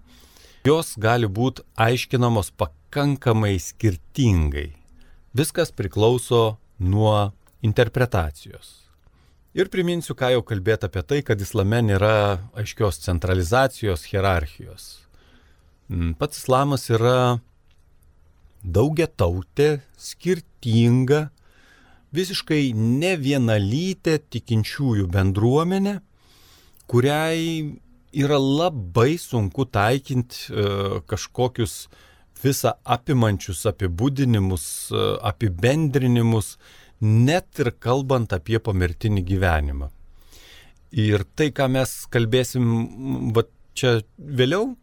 jos 0.67 0.95
gali 0.99 1.29
būti 1.29 1.65
aiškinamos 1.77 2.51
pakankamai 2.59 3.57
skirtingai. 3.61 4.73
Viskas 5.35 5.75
priklauso 5.75 6.57
nuo 6.79 7.33
interpretacijos. 7.63 8.81
Ir 9.55 9.71
priminsiu, 9.71 10.17
ką 10.19 10.33
jau 10.35 10.43
kalbėti 10.43 10.89
apie 10.89 11.03
tai, 11.07 11.21
kad 11.23 11.39
islame 11.39 11.79
nėra 11.87 12.41
aiškios 12.59 12.99
centralizacijos, 13.05 14.03
hierarchijos. 14.11 15.05
Mm, 15.87 16.17
pats 16.19 16.41
islamas 16.41 16.89
yra 16.91 17.39
daugia 18.65 19.07
tautė, 19.07 19.85
skirtinga, 20.01 21.29
visiškai 22.15 22.73
ne 22.77 23.15
vienalytė 23.21 24.19
tikinčiųjų 24.33 25.09
bendruomenė, 25.13 25.99
kuriai 26.91 27.81
yra 28.15 28.39
labai 28.39 29.17
sunku 29.19 29.67
taikinti 29.67 30.51
e, 30.51 30.67
kažkokius 31.11 31.75
visą 32.45 32.75
apimančius 32.97 33.65
apibūdinimus, 33.71 34.67
e, 34.93 35.05
apibendrinimus, 35.31 36.55
net 37.05 37.61
ir 37.61 37.73
kalbant 37.83 38.33
apie 38.37 38.61
pomirtinį 38.63 39.25
gyvenimą. 39.33 39.91
Ir 40.95 41.25
tai, 41.35 41.51
ką 41.51 41.67
mes 41.75 41.93
kalbėsim 42.15 43.33
va, 43.35 43.43
čia 43.75 43.97
vėliau, 44.19 44.77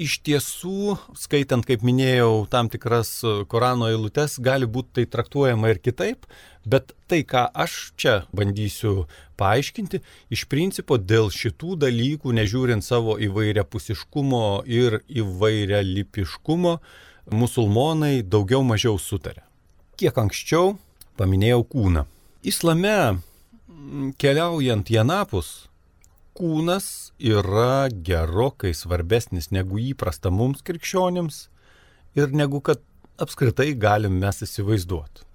iš 0.00 0.18
tiesų, 0.26 0.96
skaitant, 1.18 1.64
kaip 1.66 1.82
minėjau, 1.86 2.44
tam 2.52 2.68
tikras 2.72 3.20
Korano 3.50 3.88
eilutes, 3.90 4.36
gali 4.42 4.68
būti 4.68 5.00
tai 5.00 5.06
traktuojama 5.10 5.72
ir 5.72 5.80
kitaip, 5.82 6.28
bet 6.64 6.92
tai, 7.08 7.22
ką 7.24 7.46
aš 7.54 7.92
čia 7.96 8.14
bandysiu 8.36 9.06
paaiškinti, 9.40 10.02
iš 10.32 10.44
principo 10.50 10.98
dėl 10.98 11.30
šitų 11.32 11.78
dalykų, 11.84 12.34
nežiūrint 12.36 12.84
savo 12.84 13.16
įvairia 13.20 13.64
pusiškumo 13.64 14.62
ir 14.68 15.00
įvairia 15.08 15.80
lipiškumo, 15.86 16.76
musulmonai 17.30 18.20
daugiau 18.22 18.62
mažiau 18.66 18.98
sutarė. 18.98 19.42
Kiek 20.00 20.16
anksčiau 20.16 20.76
paminėjau 21.20 21.64
kūną. 21.72 22.06
Islame 22.44 23.20
keliaujant 24.20 24.90
į 24.92 25.00
Anapus, 25.02 25.50
kūnas 26.36 27.12
yra 27.20 27.88
gerokai 27.92 28.72
svarbesnis 28.76 29.50
negu 29.52 29.80
įprasta 29.80 30.32
mums 30.32 30.62
krikščionims 30.64 31.42
ir 32.16 32.32
negu 32.32 32.62
kad 32.64 32.80
apskritai 33.20 33.74
galim 33.76 34.16
mes 34.20 34.40
įsivaizduoti. 34.46 35.29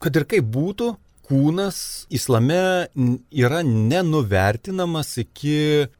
Kad 0.00 0.16
ir 0.16 0.24
kaip 0.24 0.46
būtų, 0.48 0.94
kūnas 1.28 1.78
islame 2.08 2.88
yra 3.30 3.60
nenuvertinamas 3.66 5.12
iki 5.20 5.90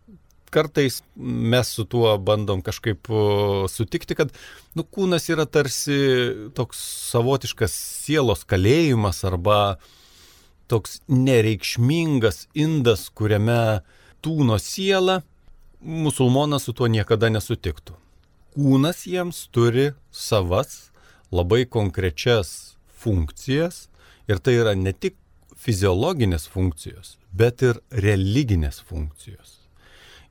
kartais 0.51 1.03
mes 1.15 1.69
su 1.69 1.85
tuo 1.85 2.17
bandom 2.19 2.63
kažkaip 2.65 3.11
sutikti, 3.71 4.17
kad 4.19 4.33
nu, 4.75 4.83
kūnas 4.83 5.29
yra 5.31 5.47
tarsi 5.47 5.99
toks 6.57 6.81
savotiškas 7.13 7.75
sielos 8.07 8.43
kalėjimas 8.49 9.21
arba 9.29 9.77
toks 10.71 11.01
nereikšmingas 11.11 12.47
indas, 12.55 13.09
kuriame 13.15 13.83
tūno 14.25 14.57
siela, 14.63 15.21
musulmonas 15.81 16.67
su 16.67 16.75
tuo 16.77 16.89
niekada 16.91 17.31
nesutiktų. 17.31 17.95
Kūnas 18.57 19.05
jiems 19.07 19.45
turi 19.55 19.91
savas 20.11 20.91
labai 21.31 21.63
konkrečias 21.69 22.79
funkcijas 23.01 23.90
ir 24.31 24.39
tai 24.39 24.55
yra 24.61 24.77
ne 24.79 24.93
tik 24.95 25.17
fiziologinės 25.61 26.47
funkcijos, 26.49 27.17
bet 27.37 27.65
ir 27.67 27.81
religinės 27.91 28.81
funkcijos. 28.87 29.59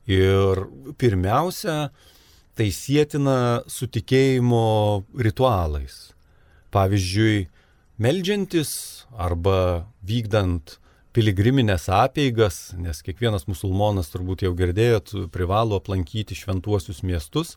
Ir 0.09 0.63
pirmiausia, 0.97 1.91
tai 2.57 2.69
sėtina 2.73 3.61
su 3.69 3.87
tikėjimo 3.91 5.05
ritualais. 5.21 6.09
Pavyzdžiui, 6.73 7.47
melžiantis 8.01 8.71
arba 9.13 9.85
vykdant 10.05 10.79
piligriminės 11.13 11.87
apeigas, 11.93 12.73
nes 12.77 13.01
kiekvienas 13.05 13.47
musulmonas 13.49 14.11
turbūt 14.13 14.45
jau 14.45 14.53
girdėjot, 14.57 15.13
privalo 15.33 15.79
aplankyti 15.81 16.37
šventuosius 16.37 17.01
miestus. 17.05 17.55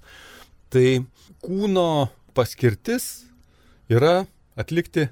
Tai 0.73 1.05
kūno 1.45 2.09
paskirtis 2.37 3.29
yra 3.93 4.25
atlikti 4.57 5.09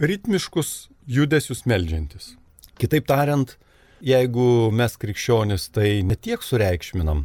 ritmiškus 0.00 0.88
judesius 1.06 1.64
melžiantis. 1.66 2.34
Kitaip 2.76 3.06
tariant, 3.08 3.56
jeigu 4.04 4.70
mes 4.74 4.96
krikščionis 5.00 5.70
tai 5.72 6.02
netiek 6.04 6.42
sureikšminam, 6.44 7.24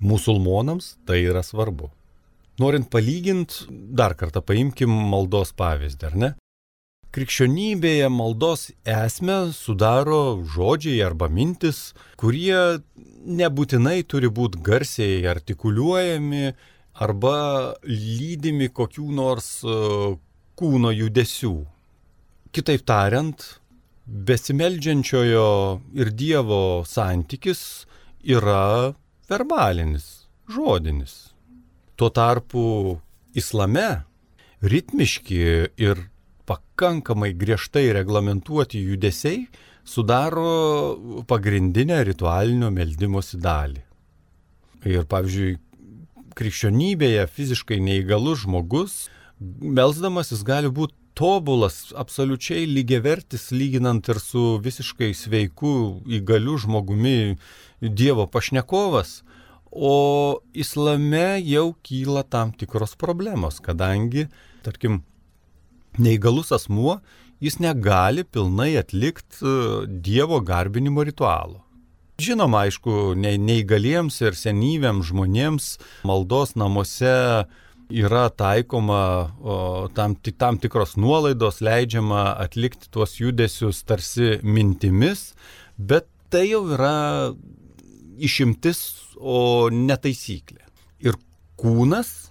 musulmonams 0.00 0.96
tai 1.06 1.22
yra 1.28 1.44
svarbu. 1.46 1.90
Norint 2.60 2.90
palyginti, 2.92 3.68
dar 3.70 4.16
kartą 4.18 4.42
paimkim 4.44 4.90
maldos 4.90 5.54
pavyzdį, 5.56 6.06
ar 6.10 6.16
ne? 6.22 6.30
Krikščionybėje 7.10 8.10
maldos 8.12 8.68
esmę 8.86 9.38
sudaro 9.54 10.42
žodžiai 10.46 11.00
arba 11.02 11.26
mintis, 11.32 11.90
kurie 12.20 12.82
nebūtinai 13.26 14.02
turi 14.06 14.30
būti 14.30 14.60
garsiai 14.62 15.24
artikuliuojami 15.32 16.52
arba 17.02 17.38
lydimi 17.86 18.68
kokių 18.70 19.08
nors 19.16 19.48
kūno 20.60 20.92
judesių. 20.92 21.54
Kitaip 22.52 22.84
tariant, 22.84 23.40
besimeldžiančiojo 24.04 25.48
ir 25.96 26.10
Dievo 26.12 26.82
santykis 26.84 27.86
yra 28.26 28.92
verbalinis, 29.30 30.26
žodinis. 30.50 31.32
Tuo 31.96 32.10
tarpu 32.12 32.64
islame 33.36 34.02
ritmiški 34.60 35.40
ir 35.80 36.06
pakankamai 36.50 37.32
griežtai 37.38 37.92
reglamentuoti 37.96 38.82
judesiai 38.82 39.46
sudaro 39.84 41.24
pagrindinę 41.28 42.02
ritualinio 42.04 42.70
meldymosi 42.74 43.40
dalį. 43.40 43.84
Ir 44.90 45.06
pavyzdžiui, 45.08 45.56
krikščionybėje 46.36 47.24
fiziškai 47.36 47.80
neįgalus 47.84 48.44
žmogus, 48.44 48.94
melzdamasis 49.40 50.44
gali 50.46 50.70
būti 50.72 50.96
tobulas, 51.16 51.90
absoliučiai 51.96 52.68
lygiavertis, 52.70 53.50
lyginant 53.52 54.08
ir 54.08 54.20
su 54.22 54.60
visiškai 54.62 55.10
sveiku, 55.16 56.00
įgaliu 56.08 56.56
žmogumi 56.60 57.36
Dievo 57.80 58.26
pašnekovas, 58.28 59.20
o 59.70 60.40
islame 60.52 61.40
jau 61.46 61.70
kyla 61.86 62.24
tam 62.28 62.52
tikros 62.52 62.96
problemos, 63.00 63.60
kadangi, 63.64 64.26
tarkim, 64.64 65.00
neįgalus 65.98 66.52
asmuo, 66.54 66.98
jis 67.40 67.58
negali 67.62 68.24
pilnai 68.24 68.74
atlikti 68.80 69.40
e, 69.40 69.56
Dievo 69.88 70.40
garbinimo 70.44 71.04
ritualo. 71.06 71.64
Žinoma, 72.20 72.66
aišku, 72.68 73.14
neįgaliems 73.16 74.18
ir 74.20 74.36
senyviams 74.36 75.08
žmonėms 75.08 75.70
maldos 76.04 76.52
namuose 76.52 77.46
yra 77.90 78.28
taikoma 78.30 79.02
o, 79.40 79.88
tam, 79.94 80.14
tam 80.14 80.58
tikros 80.62 80.96
nuolaidos, 81.00 81.60
leidžiama 81.64 82.36
atlikti 82.42 82.90
tuos 82.90 83.18
judesius 83.20 83.82
tarsi 83.84 84.38
mintimis, 84.42 85.32
bet 85.76 86.08
tai 86.30 86.46
jau 86.52 86.64
yra 86.70 86.96
išimtis, 88.20 88.82
o 89.20 89.68
netaisyklė. 89.68 90.62
Ir 91.04 91.18
kūnas 91.60 92.30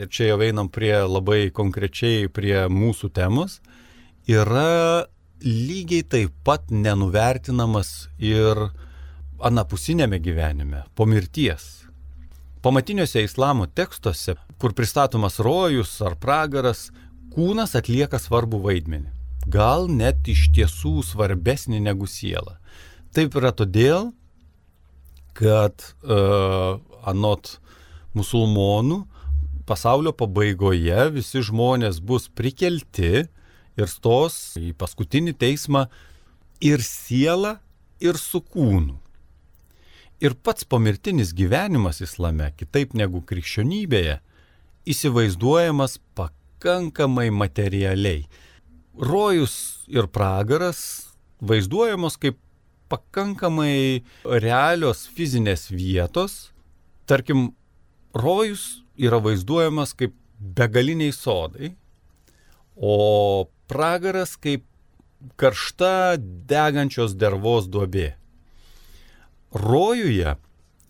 ir 0.00 0.08
čia 0.08 0.30
jau 0.30 0.40
einam 0.44 0.70
prie 0.72 0.94
labai 1.04 1.50
konkrečiai 1.54 2.28
prie 2.32 2.64
mūsų 2.72 3.10
temos, 3.16 3.58
yra 4.28 5.06
lygiai 5.44 6.04
taip 6.04 6.32
pat 6.44 6.70
nenuvertinamas 6.70 8.08
ir 8.18 8.70
anapusinėme 9.40 10.20
gyvenime, 10.20 10.84
po 10.94 11.06
mirties. 11.08 11.86
Pamatiniuose 12.60 13.24
islamo 13.24 13.66
tekstuose, 13.72 14.36
kur 14.60 14.74
pristatomas 14.76 15.40
rojus 15.40 15.94
ar 16.04 16.18
pragaras, 16.20 16.90
kūnas 17.32 17.74
atlieka 17.78 18.20
svarbų 18.20 18.60
vaidmenį. 18.66 19.08
Gal 19.50 19.88
net 19.88 20.28
iš 20.28 20.50
tiesų 20.54 21.00
svarbesnį 21.06 21.80
negu 21.80 22.06
siela. 22.10 22.58
Taip 23.16 23.34
yra 23.40 23.54
todėl, 23.56 24.10
kad 25.34 25.80
uh, 26.04 26.76
anot 27.08 27.56
musulmonų 28.14 29.00
pasaulio 29.70 30.12
pabaigoje 30.12 31.08
visi 31.14 31.42
žmonės 31.46 32.00
bus 32.02 32.26
prikelti 32.28 33.24
ir 33.78 33.90
stos 33.90 34.58
į 34.60 34.74
paskutinį 34.78 35.36
teismą 35.40 35.86
ir 36.60 36.82
siela, 36.84 37.58
ir 38.02 38.18
su 38.18 38.42
kūnu. 38.42 38.96
Ir 40.20 40.34
pats 40.36 40.66
pomirtinis 40.68 41.32
gyvenimas 41.32 42.02
islame, 42.04 42.50
kitaip 42.58 42.92
negu 42.98 43.22
krikščionybėje, 43.24 44.18
įsivaizduojamas 44.88 45.98
pakankamai 46.14 47.30
materialiai. 47.30 48.24
Rojus 49.00 49.86
ir 49.88 50.08
pragaras 50.12 50.80
vaizduojamos 51.40 52.16
kaip 52.20 52.38
pakankamai 52.90 54.02
realios 54.24 55.06
fizinės 55.14 55.68
vietos. 55.72 56.50
Tarkim, 57.06 57.50
rojus 58.14 58.82
yra 58.98 59.20
vaizduojamas 59.22 59.94
kaip 59.98 60.14
begaliniai 60.40 61.12
sodai, 61.14 61.74
o 62.76 63.48
pragaras 63.70 64.36
kaip 64.40 64.64
karšta 65.40 66.16
degančios 66.48 67.14
dervos 67.18 67.68
duobė. 67.68 68.14
Rojuje 69.52 70.36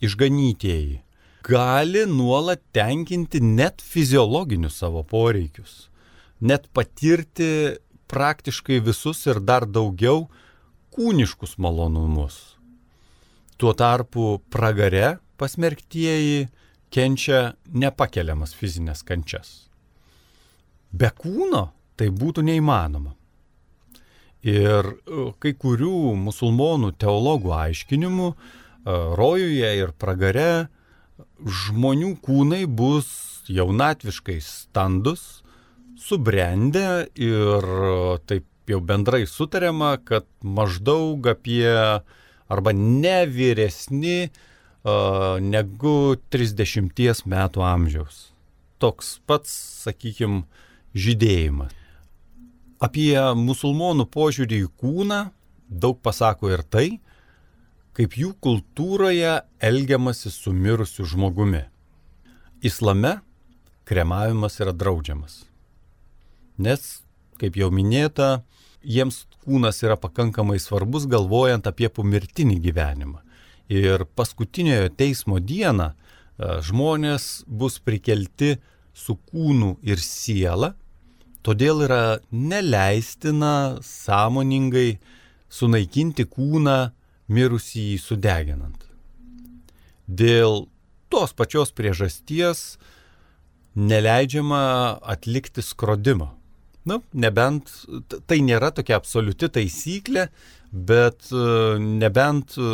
išganytieji 0.05 1.01
gali 1.47 2.05
nuolat 2.07 2.63
tenkinti 2.73 3.41
net 3.41 3.83
fiziologinius 3.83 4.79
savo 4.83 5.03
poreikius, 5.03 5.89
net 6.41 6.69
patirti 6.73 7.77
praktiškai 8.11 8.81
visus 8.85 9.25
ir 9.31 9.41
dar 9.41 9.67
daugiau 9.67 10.29
kūniškus 10.95 11.57
malonumus. 11.63 12.57
Tuo 13.61 13.73
tarpu 13.77 14.41
pragare 14.51 15.19
pasmerktieji 15.39 16.49
kenčia 16.91 17.55
nepakeliamas 17.71 18.55
fizinės 18.57 19.05
kančias. 19.07 19.71
Be 20.91 21.11
kūno 21.15 21.69
tai 21.97 22.09
būtų 22.11 22.43
neįmanoma. 22.49 23.15
Ir 24.41 24.87
e, 24.89 25.25
kai 25.39 25.53
kurių 25.53 26.15
musulmonų 26.17 26.95
teologų 26.99 27.53
aiškinimų, 27.59 28.31
e, 28.33 28.37
rojuje 29.21 29.73
ir 29.83 29.93
pragare 30.01 30.71
žmonių 31.47 32.15
kūnai 32.25 32.65
bus 32.67 33.09
jaunatviškai 33.51 34.39
standus, 34.45 35.43
subrendę 36.01 37.09
ir 37.19 37.67
e, 37.67 37.91
taip 38.29 38.47
jau 38.71 38.81
bendrai 38.85 39.25
sutariama, 39.27 39.97
kad 40.05 40.29
maždaug 40.43 41.27
apie 41.33 41.67
arba 42.51 42.73
ne 42.75 43.19
vyresni 43.27 44.31
negu 44.85 46.17
30 46.33 47.27
metų 47.29 47.65
amžiaus. 47.67 48.31
Toks 48.81 49.19
pats, 49.29 49.53
sakykime, 49.85 50.47
žydėjimas. 50.97 51.75
Apie 52.81 53.13
musulmonų 53.37 54.07
požiūrį 54.09 54.63
į 54.65 54.71
kūną 54.81 55.21
daug 55.69 55.99
pasako 56.01 56.49
ir 56.55 56.63
tai, 56.65 57.01
kaip 58.01 58.15
jų 58.17 58.31
kultūroje 58.41 59.43
elgiamasi 59.61 60.31
su 60.33 60.55
mirusiu 60.57 61.05
žmogumi. 61.05 61.67
Islame 62.65 63.19
kremavimas 63.85 64.55
yra 64.63 64.73
draudžiamas. 64.73 65.43
Nes, 66.57 67.03
kaip 67.37 67.59
jau 67.61 67.69
minėta, 67.69 68.41
jiems 68.81 69.27
kūnas 69.45 69.83
yra 69.85 69.99
pakankamai 70.01 70.57
svarbus 70.57 71.05
galvojant 71.13 71.69
apie 71.69 71.91
pomirtinį 71.93 72.57
gyvenimą. 72.65 73.21
Ir 73.69 74.07
paskutiniojo 74.17 74.89
teismo 74.97 75.37
dieną 75.37 75.91
e, 75.93 75.97
žmonės 76.65 77.45
bus 77.45 77.77
prikelti 77.85 78.55
su 78.97 79.19
kūnu 79.29 79.75
ir 79.85 80.01
siela, 80.01 80.73
todėl 81.45 81.85
yra 81.85 82.01
neleistina 82.33 83.77
sąmoningai 83.85 84.95
sunaikinti 85.53 86.25
kūną 86.33 86.79
mirusį 87.31 87.95
sudeginant. 88.03 88.87
Dėl 90.07 90.67
tos 91.11 91.35
pačios 91.37 91.73
priežasties 91.75 92.79
neleidžiama 93.79 94.99
atlikti 95.03 95.63
skrodimo. 95.63 96.33
Na, 96.89 96.97
nebent 97.13 97.69
tai 98.27 98.41
nėra 98.43 98.71
tokia 98.73 98.97
absoliuti 98.97 99.51
taisyklė, 99.53 100.31
bet 100.73 101.29
e, 101.29 101.43
nebent, 101.79 102.57
e, 102.57 102.71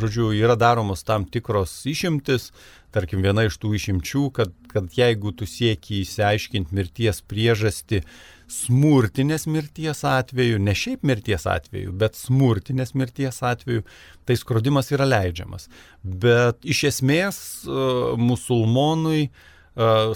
žodžiu, 0.00 0.32
yra 0.34 0.56
daromos 0.58 1.04
tam 1.06 1.24
tikros 1.30 1.78
išimtis, 1.86 2.50
tarkim, 2.96 3.22
viena 3.22 3.44
iš 3.46 3.60
tų 3.62 3.76
išimčių, 3.78 4.24
kad, 4.34 4.54
kad 4.72 4.90
jeigu 4.98 5.30
tu 5.36 5.46
sieki 5.46 6.02
įsiaiškinti 6.02 6.74
mirties 6.74 7.22
priežastį 7.28 8.02
smurtinės 8.50 9.46
mirties 9.50 10.04
atveju, 10.06 10.60
ne 10.62 10.74
šiaip 10.76 11.02
mirties 11.06 11.46
atveju, 11.50 11.94
bet 11.98 12.18
smurtinės 12.18 12.94
mirties 12.94 13.42
atveju, 13.42 13.82
tai 14.26 14.36
skrodimas 14.38 14.92
yra 14.94 15.08
leidžiamas. 15.08 15.68
Bet 16.02 16.62
iš 16.66 16.84
esmės 16.92 17.40
e, 17.66 17.82
musulmonui 18.20 19.28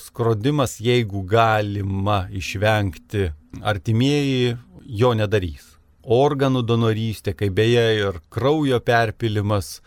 skrodimas, 0.01 0.79
jeigu 0.81 1.21
galima 1.29 2.23
išvengti, 2.33 3.27
artimieji 3.61 4.55
jo 4.88 5.11
nedarys 5.12 5.66
organų 6.05 6.62
donorystė, 6.66 7.35
kaip 7.37 7.55
beje 7.55 7.85
ir 8.01 8.21
kraujo 8.33 8.81
perpilimas, 8.81 9.81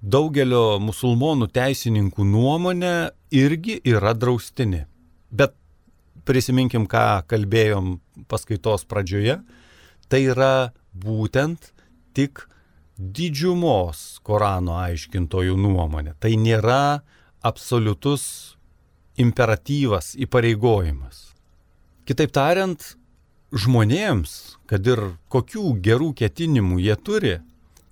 daugelio 0.00 0.78
musulmonų 0.80 1.50
teisininkų 1.52 2.24
nuomonė 2.24 3.10
irgi 3.30 3.80
yra 3.84 4.14
draustini. 4.14 4.86
Bet 5.30 5.54
prisiminkim, 6.28 6.86
ką 6.90 7.22
kalbėjom 7.30 7.98
paskaitos 8.30 8.86
pradžioje, 8.88 9.40
tai 10.10 10.22
yra 10.32 10.70
būtent 10.92 11.72
tik 12.16 12.44
didžiumos 13.00 14.20
Korano 14.26 14.76
aiškintojų 14.82 15.56
nuomonė. 15.56 16.14
Tai 16.20 16.32
nėra 16.36 17.00
absoliutus 17.40 18.56
imperatyvas, 19.20 20.14
įpareigojimas. 20.20 21.30
Kitaip 22.08 22.32
tariant, 22.34 22.80
žmonėms, 23.52 24.58
kad 24.70 24.86
ir 24.86 25.02
kokių 25.32 25.74
gerų 25.84 26.12
ketinimų 26.20 26.80
jie 26.84 26.96
turi, 26.96 27.34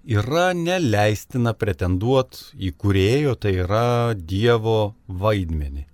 yra 0.08 0.52
neleistina 0.56 1.54
pretenduoti 1.56 2.58
į 2.68 2.72
kurėjo, 2.80 3.36
tai 3.40 3.58
yra 3.64 4.14
Dievo 4.14 4.94
vaidmenį. 5.08 5.87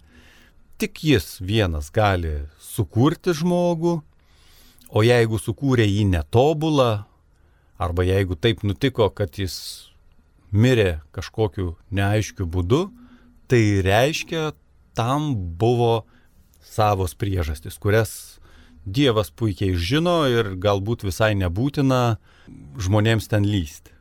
Tik 0.78 1.04
jis 1.06 1.38
vienas 1.38 1.90
gali 1.94 2.48
sukurti 2.58 3.30
žmogų, 3.37 4.00
o 4.90 5.02
jeigu 5.06 5.38
sukūrė 5.38 5.87
jį 5.87 6.08
netobulą, 6.10 7.04
arba 7.78 8.06
jeigu 8.06 8.34
taip 8.34 8.64
nutiko, 8.66 9.06
kad 9.14 9.38
jis 9.38 9.56
mirė 10.50 11.00
kažkokiu 11.14 11.76
neaiškiu 11.94 12.46
būdu, 12.50 12.88
tai 13.46 13.62
reiškia, 13.87 14.52
tam 14.98 15.34
buvo 15.58 16.04
savos 16.62 17.14
priežastis, 17.18 17.78
kurias 17.78 18.40
Dievas 18.84 19.30
puikiai 19.32 19.72
žino 19.80 20.26
ir 20.28 20.58
galbūt 20.60 21.06
visai 21.06 21.32
nebūtina 21.40 22.18
žmonėms 22.76 23.30
ten 23.32 23.46
lysti. 23.48 23.94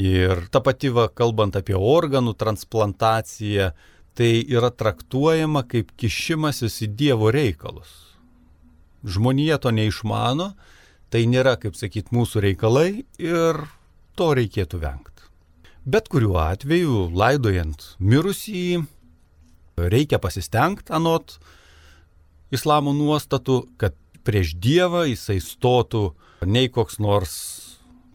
Ir 0.00 0.46
ta 0.48 0.62
pati, 0.64 0.88
va, 0.88 1.10
kalbant 1.12 1.56
apie 1.60 1.76
organų 1.76 2.32
transplantaciją, 2.40 3.74
tai 4.16 4.40
yra 4.48 4.70
traktuojama 4.72 5.62
kaip 5.68 5.92
kišimasis 6.00 6.80
į 6.86 6.90
Dievo 6.96 7.30
reikalus. 7.34 7.92
Žmonija 9.06 9.58
to 9.62 9.70
neišmano, 9.76 10.54
tai 11.12 11.26
nėra, 11.30 11.54
kaip 11.60 11.76
sakyt, 11.78 12.10
mūsų 12.16 12.42
reikalai 12.48 13.04
ir 13.22 13.60
to 14.16 14.30
reikėtų 14.38 14.80
vengti. 14.82 15.28
Bet 15.86 16.08
kuriuo 16.10 16.40
atveju, 16.42 17.04
laidojant 17.14 17.92
mirusį, 18.02 18.82
reikia 19.78 20.18
pasistengti 20.18 20.90
anot 20.96 21.36
islamo 22.50 22.94
nuostatų, 22.96 23.60
kad 23.78 23.94
prieš 24.26 24.56
Dievą 24.58 25.04
jisai 25.06 25.38
stotų 25.44 26.08
nei 26.48 26.72
koks 26.72 26.98
nors 26.98 27.36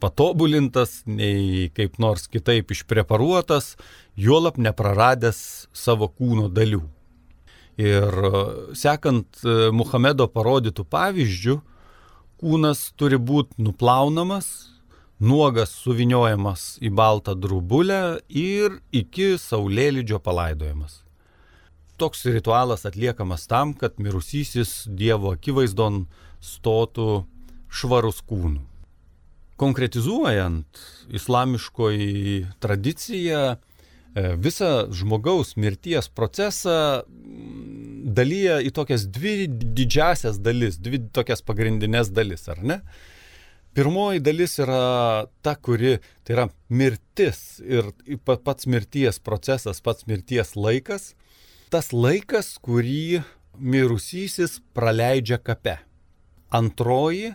patobulintas, 0.02 1.02
nei 1.06 1.70
kaip 1.72 1.96
nors 2.02 2.26
kitaip 2.28 2.74
išpreparuotas, 2.74 3.76
juolap 4.16 4.58
nepraradęs 4.58 5.68
savo 5.72 6.08
kūno 6.08 6.48
dalių. 6.52 6.82
Ir 7.80 8.16
sekant 8.76 9.40
e, 9.44 9.70
Muhamedo 9.72 10.28
parodytų 10.28 10.84
pavyzdžių, 10.92 11.56
kūnas 12.42 12.90
turi 13.00 13.16
būti 13.16 13.62
nuplaunamas, 13.64 14.50
nuogas 15.22 15.72
suviniojamas 15.84 16.76
į 16.82 16.92
baltą 16.92 17.36
drubulę 17.38 18.20
ir 18.28 18.80
iki 18.92 19.34
saulėlydžio 19.40 20.20
palaidojamas 20.20 21.02
toks 22.02 22.24
ritualas 22.26 22.82
atliekamas 22.86 23.46
tam, 23.46 23.74
kad 23.78 24.00
mirusysis 24.02 24.88
Dievo 24.90 25.36
akivaizdon 25.36 26.06
stotų 26.42 27.22
švarus 27.70 28.18
kūnų. 28.26 28.62
Konkretizuojant 29.62 30.80
islamiškoji 31.14 32.40
tradicija, 32.64 33.42
e, 33.54 33.71
visą 34.14 34.92
žmogaus 34.92 35.54
mirties 35.56 36.08
procesą 36.12 37.02
mm, 37.06 38.12
dalyja 38.12 38.60
į 38.60 38.72
tokias 38.76 39.06
dvi 39.08 39.46
didžiasias 39.48 40.40
dalis, 40.42 40.76
dvi 40.76 41.00
tokias 41.14 41.42
pagrindinės 41.46 42.12
dalis, 42.12 42.48
ar 42.52 42.60
ne? 42.62 42.80
Pirmoji 43.72 44.20
dalis 44.20 44.58
yra 44.60 45.24
ta, 45.40 45.54
kuri, 45.56 45.96
tai 46.26 46.34
yra 46.34 46.48
mirtis 46.68 47.62
ir 47.64 47.88
pats 48.20 48.68
mirties 48.68 49.16
procesas, 49.24 49.80
pats 49.80 50.04
mirties 50.04 50.52
laikas, 50.60 51.14
tas 51.72 51.88
laikas, 51.96 52.58
kurį 52.60 53.22
mirusysis 53.56 54.58
praleidžia 54.76 55.40
kape. 55.40 55.78
Antroji 56.52 57.32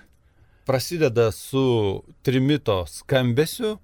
prasideda 0.69 1.31
su 1.33 2.03
trimito 2.21 2.83
skambesiu 2.85 3.79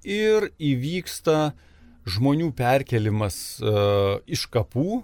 ir 0.00 0.48
įvyksta 0.56 1.50
žmonių 2.08 2.50
perkelimas 2.56 3.60
uh, 3.62 4.20
iš 4.28 4.46
kapų, 4.52 5.02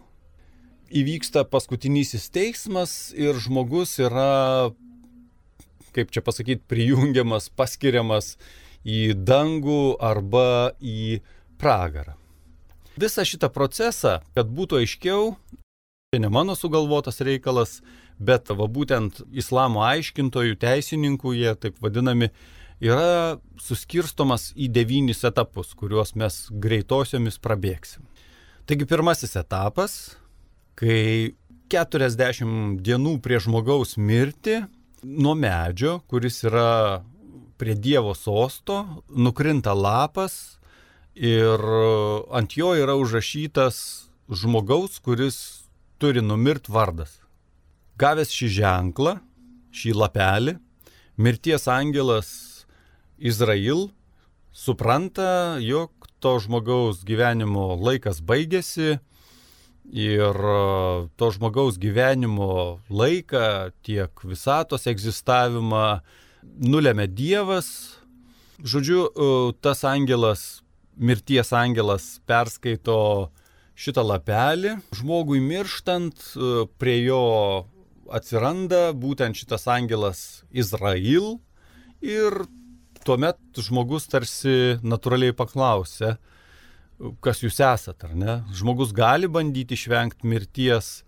įvyksta 0.91 1.45
paskutinysis 1.51 2.29
teismas 2.31 3.13
ir 3.17 3.39
žmogus 3.43 3.97
yra, 4.03 4.71
kaip 5.97 6.13
čia 6.15 6.23
pasakyti, 6.25 6.65
prijungiamas, 6.69 7.49
paskiriamas 7.51 8.37
į 8.87 9.17
dangų 9.27 9.97
arba 9.99 10.73
į 10.81 11.21
pragarą. 11.59 12.17
Visą 12.97 13.27
šitą 13.29 13.51
procesą, 13.53 14.21
kad 14.37 14.49
būtų 14.49 14.81
aiškiau, 14.81 15.35
tai 16.13 16.21
ne 16.23 16.31
mano 16.33 16.55
sugalvotas 16.57 17.21
reikalas, 17.21 17.81
bet 18.17 18.49
va 18.49 18.69
būtent 18.73 19.21
islamo 19.37 19.83
aiškintojų, 19.85 20.57
teisininkų, 20.63 21.35
jie 21.37 21.53
taip 21.61 21.83
vadinami, 21.85 22.31
yra 22.83 23.39
suskirstomas 23.63 24.51
į 24.57 24.69
devynis 24.73 25.25
etapus, 25.25 25.73
kuriuos 25.77 26.15
mes 26.19 26.47
greitosiomis 26.51 27.41
prabėgsim. 27.43 28.05
Taigi 28.67 28.87
pirmasis 28.89 29.37
etapas, 29.39 30.17
kai 30.77 31.37
40 31.73 32.81
dienų 32.85 33.19
prie 33.23 33.39
žmogaus 33.43 33.97
mirti 33.97 34.61
nuo 35.03 35.35
medžio, 35.39 36.01
kuris 36.11 36.43
yra 36.47 37.03
prie 37.57 37.75
Dievo 37.75 38.15
sosto, 38.15 38.85
nukrinta 39.09 39.73
lapas 39.75 40.59
ir 41.15 41.63
ant 42.35 42.57
jo 42.59 42.75
yra 42.77 42.97
užrašytas 42.99 43.79
žmogaus, 44.29 44.99
kuris 45.01 45.39
turi 45.99 46.21
numirt 46.21 46.69
vardas. 46.69 47.21
Gavęs 47.97 48.35
šį 48.35 48.49
ženklą, 48.59 49.17
šį 49.73 49.95
lapelį, 49.97 50.59
mirties 51.17 51.65
angelas 51.73 52.56
Izrail 53.19 53.89
supranta, 54.53 55.59
jog 55.61 55.91
to 56.21 56.39
žmogaus 56.41 57.05
gyvenimo 57.05 57.75
laikas 57.77 58.23
baigėsi 58.25 58.97
ir 59.93 60.37
e, 60.51 61.09
to 61.17 61.31
žmogaus 61.35 61.79
gyvenimo 61.79 62.81
laiką, 62.91 63.73
tiek 63.87 64.11
visatos 64.25 64.87
egzistavimą 64.91 66.01
nulėmė 66.43 67.07
Dievas. 67.13 67.69
Žodžiu, 68.59 69.01
e, 69.07 69.31
tas 69.61 69.85
angelas 69.85 70.63
mirties 70.97 71.53
angelas 71.53 72.17
perskaito 72.27 73.31
šitą 73.77 74.03
lapelį, 74.09 74.79
žmogui 74.97 75.43
mirštant 75.45 76.17
e, 76.17 76.65
prie 76.81 77.03
jo 77.05 77.23
atsiranda 78.09 78.93
būtent 78.97 79.37
šitas 79.37 79.67
angelas 79.69 80.21
Izrail 80.55 81.37
ir 82.01 82.47
tuomet 83.07 83.39
žmogus 83.63 84.09
tarsi 84.11 84.77
natūraliai 84.83 85.35
paklausia, 85.37 86.17
kas 87.25 87.43
jūs 87.45 87.61
esat, 87.61 88.07
ar 88.07 88.15
ne? 88.17 88.39
Žmogus 88.57 88.95
gali 88.97 89.29
bandyti 89.31 89.77
išvengti 89.77 90.29
mirties, 90.29 91.03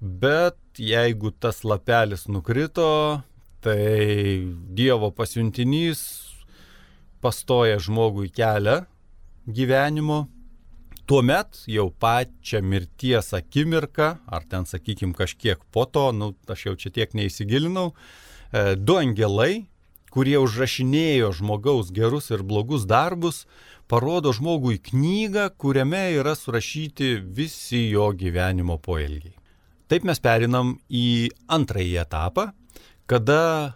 bet 0.00 0.58
jeigu 0.78 1.32
tas 1.40 1.62
lapelis 1.64 2.28
nukrito, 2.28 3.22
tai 3.64 4.44
Dievo 4.76 5.10
pasiuntinys 5.16 6.04
pastoja 7.24 7.78
žmogui 7.80 8.28
kelią 8.28 8.82
gyvenimo, 9.48 10.26
tuomet 11.08 11.64
jau 11.68 11.88
pačią 12.00 12.60
mirties 12.64 13.32
akimirką, 13.36 14.08
ar 14.24 14.44
ten, 14.48 14.68
sakykime, 14.68 15.16
kažkiek 15.16 15.60
po 15.72 15.84
to, 15.88 16.10
nu, 16.16 16.32
aš 16.48 16.68
jau 16.68 16.74
čia 16.80 16.92
tiek 16.92 17.16
neįsigilinau, 17.16 17.92
e, 17.92 18.74
du 18.76 18.96
angelai, 19.00 19.66
kurie 20.14 20.36
užrašinėjo 20.38 21.32
žmogaus 21.40 21.90
gerus 21.94 22.30
ir 22.30 22.44
blogus 22.46 22.84
darbus, 22.86 23.44
parodo 23.90 24.32
žmogui 24.32 24.78
knygą, 24.78 25.48
kuriame 25.58 26.04
yra 26.20 26.36
surašyti 26.38 27.16
visi 27.18 27.88
jo 27.90 28.12
gyvenimo 28.14 28.78
poelgiai. 28.78 29.34
Taip 29.90 30.06
mes 30.06 30.22
perinam 30.22 30.76
į 30.88 31.34
antrąjį 31.52 31.98
etapą, 32.04 32.46
kada 33.10 33.74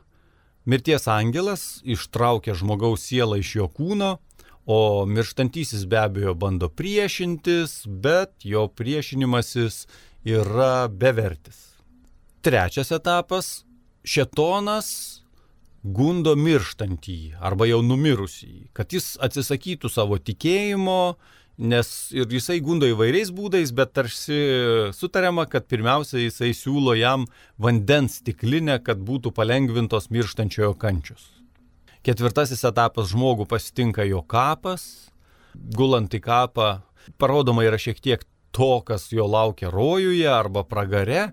mirties 0.69 1.09
angelas 1.11 1.83
ištraukia 1.85 2.55
žmogaus 2.57 3.05
sielą 3.11 3.43
iš 3.43 3.55
jo 3.59 3.69
kūno, 3.69 4.15
o 4.69 4.81
mirštantysis 5.09 5.87
be 5.89 5.99
abejo 6.01 6.35
bando 6.37 6.69
priešintis, 6.69 7.83
bet 7.89 8.45
jo 8.45 8.67
priešinimasis 8.69 9.87
yra 10.29 10.89
bevertis. 10.89 11.81
Trečias 12.45 12.93
etapas- 12.93 13.65
šetonas 14.13 15.19
gundo 15.83 16.35
mirštantį 16.37 17.39
arba 17.45 17.69
jau 17.69 17.81
numirusį, 17.85 18.71
kad 18.75 18.93
jis 18.93 19.17
atsisakytų 19.23 19.91
savo 19.93 20.19
tikėjimo, 20.19 21.17
nes 21.59 21.89
ir 22.15 22.31
jisai 22.31 22.61
gundo 22.63 22.87
įvairiais 22.87 23.31
būdais, 23.35 23.73
bet 23.75 23.93
tarsi 23.99 24.39
sutariama, 24.95 25.47
kad 25.51 25.67
pirmiausia 25.71 26.23
jisai 26.23 26.53
siūlo 26.55 26.95
jam 26.99 27.27
vandens 27.59 28.21
stiklinę, 28.23 28.79
kad 28.83 29.03
būtų 29.03 29.35
palengvintos 29.35 30.11
mirštančiojo 30.15 30.75
kančius. 30.79 31.31
Ketvirtasis 32.07 32.63
etapas 32.65 33.11
žmogų 33.11 33.49
pasitinka 33.51 34.07
jo 34.07 34.23
kapas, 34.23 35.11
gulant 35.55 36.15
į 36.15 36.23
kapą, 36.23 36.69
parodoma 37.19 37.67
yra 37.67 37.79
šiek 37.81 37.99
tiek 38.01 38.23
to, 38.55 38.79
kas 38.87 39.11
jo 39.13 39.27
laukia 39.27 39.71
rojuje 39.71 40.29
arba 40.31 40.63
pragare, 40.65 41.33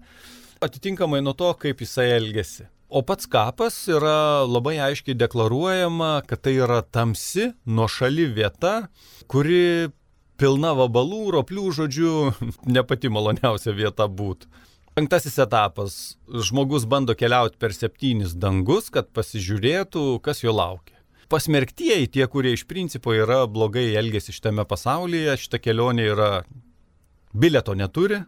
atitinkamai 0.66 1.22
nuo 1.22 1.36
to, 1.38 1.54
kaip 1.60 1.86
jisai 1.86 2.10
elgesi. 2.18 2.66
O 2.90 3.02
pats 3.02 3.26
kapas 3.26 3.88
yra 3.90 4.46
labai 4.46 4.78
aiškiai 4.78 5.18
deklaruojama, 5.18 6.22
kad 6.30 6.44
tai 6.46 6.54
yra 6.62 6.84
tamsi, 6.86 7.50
nuošali 7.66 8.28
vieta, 8.36 8.92
kuri 9.32 9.90
pilna 10.38 10.76
vabalų, 10.78 11.32
roplių 11.34 11.72
žodžių, 11.80 12.14
ne 12.76 12.84
pati 12.86 13.10
maloniausia 13.10 13.74
vieta 13.74 14.06
būtų. 14.06 14.52
Penktasis 14.96 15.36
etapas. 15.44 16.16
Žmogus 16.30 16.86
bando 16.88 17.18
keliauti 17.18 17.58
per 17.60 17.74
septynis 17.76 18.38
dangus, 18.38 18.88
kad 18.94 19.10
pasižiūrėtų, 19.12 20.22
kas 20.24 20.46
jo 20.46 20.54
laukia. 20.56 20.96
Pasmerktieji, 21.28 22.08
tie, 22.14 22.28
kurie 22.30 22.54
iš 22.54 22.64
principo 22.70 23.12
yra 23.18 23.42
blogai 23.50 23.90
elgesi 23.98 24.32
šitame 24.32 24.64
pasaulyje, 24.70 25.34
šita 25.42 25.60
kelionė 25.60 26.06
yra 26.14 26.30
bileto 27.34 27.74
neturi, 27.76 28.22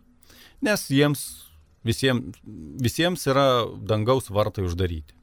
nes 0.66 0.90
jiems 0.92 1.47
visiems, 1.86 2.38
visiems 2.82 3.28
yra 3.30 3.66
dangaus 3.90 4.32
vartai 4.34 4.66
uždaryti. 4.68 5.14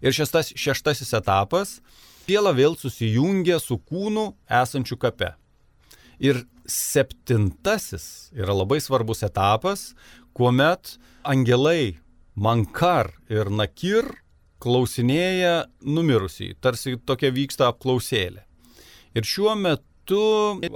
Ir 0.00 0.12
šeštas, 0.12 0.52
šeštasis 0.56 1.12
etapas- 1.16 1.80
siela 2.26 2.52
vėl 2.52 2.76
susijungia 2.76 3.60
su 3.60 3.78
kūnu 3.78 4.34
esančiu 4.48 4.98
kape. 4.98 5.34
Ir 6.18 6.46
septintasis 6.66 8.32
yra 8.34 8.54
labai 8.54 8.80
svarbus 8.80 9.22
etapas, 9.22 9.94
kuomet 10.34 10.98
angelai 11.24 11.98
Mankar 12.36 13.14
ir 13.32 13.48
Nakir 13.48 14.04
klausinėja 14.60 15.66
numirusiai, 15.80 16.56
tarsi 16.60 16.96
tokia 16.96 17.30
vyksta 17.32 17.70
apklausėlė. 17.70 18.42
Ir 19.16 19.24
šiuo 19.24 19.54
metu 19.56 20.20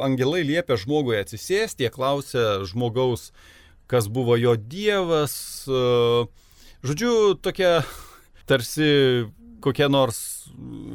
angelai 0.00 0.40
liepia 0.48 0.78
žmogui 0.80 1.18
atsisėsti, 1.20 1.84
jie 1.84 1.90
klausia 1.92 2.62
žmogaus, 2.68 3.30
kas 3.90 4.06
buvo 4.08 4.38
jo 4.38 4.54
dievas. 4.54 5.34
E, 5.66 5.82
žodžiu, 6.86 7.34
tokia 7.42 7.80
tarsi 8.48 8.90
kokia 9.62 9.90
nors 9.90 10.20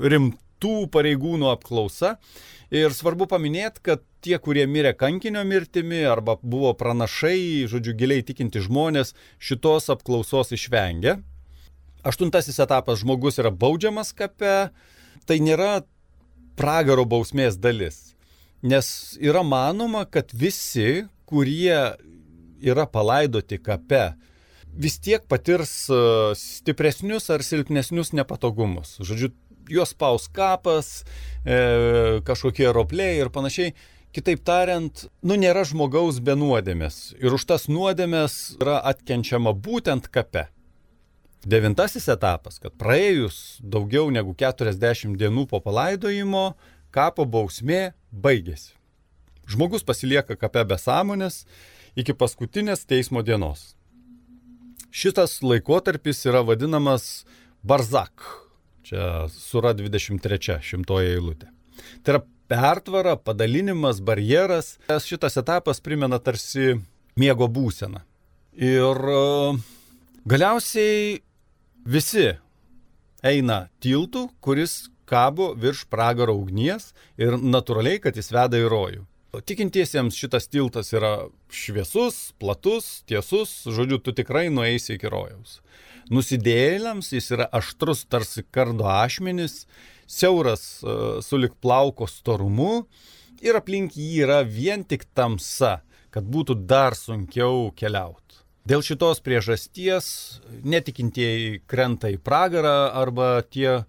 rimtų 0.02 0.88
pareigūnų 0.94 1.52
apklausa. 1.52 2.16
Ir 2.74 2.96
svarbu 2.96 3.28
paminėti, 3.30 3.84
kad 3.86 4.02
tie, 4.26 4.36
kurie 4.42 4.66
mirė 4.68 4.96
kankinio 4.98 5.44
mirtimi 5.46 6.02
arba 6.10 6.38
buvo 6.42 6.74
pranašai, 6.78 7.68
žodžiu, 7.70 7.94
giliai 8.00 8.26
tikinti 8.26 8.64
žmonės, 8.66 9.14
šitos 9.38 9.92
apklausos 9.94 10.56
išvengia. 10.56 11.20
Aštuntasis 12.06 12.58
etapas- 12.62 13.00
žmogus 13.04 13.40
yra 13.42 13.52
baudžiamas 13.52 14.14
kape. 14.14 14.72
Tai 15.26 15.38
nėra 15.42 15.84
pragaro 16.56 17.06
bausmės 17.06 17.58
dalis. 17.58 18.16
Nes 18.62 19.18
yra 19.22 19.44
manoma, 19.44 20.06
kad 20.10 20.30
visi, 20.32 21.08
kurie 21.26 21.96
yra 22.64 22.86
palaidoti 22.90 23.60
kape, 23.62 24.14
vis 24.76 25.00
tiek 25.00 25.24
patirs 25.28 25.88
e, 25.90 25.98
stipresnius 26.40 27.30
ar 27.34 27.44
silpnesnius 27.46 28.14
nepatogumus. 28.16 28.98
Žodžiu, 29.02 29.32
juos 29.72 29.94
paus 29.98 30.28
kapas, 30.32 31.04
e, 31.46 32.22
kažkokie 32.26 32.72
ropliai 32.76 33.20
ir 33.22 33.32
panašiai. 33.34 33.76
Kitaip 34.16 34.46
tariant, 34.48 35.08
nu 35.28 35.36
nėra 35.36 35.66
žmogaus 35.68 36.22
be 36.24 36.38
nuodėmės 36.40 37.18
ir 37.20 37.34
už 37.36 37.44
tas 37.50 37.66
nuodėmės 37.68 38.56
yra 38.62 38.78
atkenčiama 38.92 39.52
būtent 39.52 40.08
kape. 40.08 40.48
Devintasis 41.46 42.08
etapas, 42.10 42.56
kad 42.64 42.74
praėjus 42.80 43.60
daugiau 43.62 44.08
negu 44.10 44.32
40 44.34 45.20
dienų 45.20 45.44
po 45.52 45.60
palaidojimo, 45.62 46.56
kapo 46.96 47.28
bausmė 47.28 47.92
baigėsi. 48.10 48.72
Žmogus 49.52 49.84
pasilieka 49.86 50.40
kape 50.40 50.64
be 50.66 50.80
sąmonės 50.82 51.44
iki 51.96 52.14
paskutinės 52.14 52.86
teismo 52.88 53.24
dienos. 53.26 53.74
Šitas 54.96 55.42
laikotarpis 55.44 56.24
yra 56.30 56.44
vadinamas 56.46 57.26
Barzak. 57.64 58.24
Čia 58.86 59.26
sura 59.34 59.74
23, 59.74 60.60
šimtoje 60.62 61.16
eilutė. 61.16 61.50
Tai 62.06 62.14
yra 62.14 62.22
pertvara, 62.48 63.16
padalinimas, 63.18 64.02
barjeras. 64.06 64.76
Šitas 65.04 65.38
etapas 65.42 65.82
primena 65.82 66.20
tarsi 66.22 66.76
miego 67.18 67.48
būseną. 67.50 68.04
Ir 68.56 69.02
e, 69.12 69.24
galiausiai 70.30 71.18
visi 71.84 72.28
eina 73.26 73.66
tiltų, 73.84 74.30
kuris 74.40 74.86
kabo 75.10 75.52
virš 75.58 75.86
pragaro 75.92 76.38
ugnies 76.38 76.94
ir 77.18 77.36
natūraliai, 77.42 78.00
kad 78.04 78.16
jis 78.16 78.32
veda 78.34 78.62
į 78.62 78.70
rojų. 78.72 79.04
Tikintiesiems 79.44 80.16
šitas 80.16 80.48
tiltas 80.48 80.92
yra 80.96 81.28
šviesus, 81.52 82.34
platus, 82.40 83.04
tiesus, 83.10 83.52
žodžiu, 83.68 84.00
tu 84.00 84.14
tikrai 84.16 84.48
nueisi 84.54 84.96
iki 84.96 85.12
rojaus. 85.12 85.60
Nusidėlėms 86.14 87.12
jis 87.16 87.32
yra 87.34 87.48
aštrus 87.56 88.06
tarsi 88.06 88.46
kardo 88.54 88.86
ašmenis, 88.92 89.64
siauras 90.06 90.84
uh, 90.84 91.18
sulik 91.26 91.56
plauko 91.62 92.08
storumu 92.08 92.86
ir 93.42 93.58
aplink 93.58 93.98
jį 93.98 94.26
yra 94.28 94.44
vien 94.46 94.86
tik 94.86 95.08
tamsa, 95.18 95.80
kad 96.14 96.28
būtų 96.30 96.60
dar 96.70 96.96
sunkiau 96.96 97.72
keliauti. 97.76 98.22
Dėl 98.66 98.82
šitos 98.86 99.20
priežasties 99.22 100.06
netikintieji 100.66 101.60
krenta 101.70 102.10
į 102.10 102.18
pragarą 102.18 102.94
arba 102.98 103.44
tie 103.46 103.84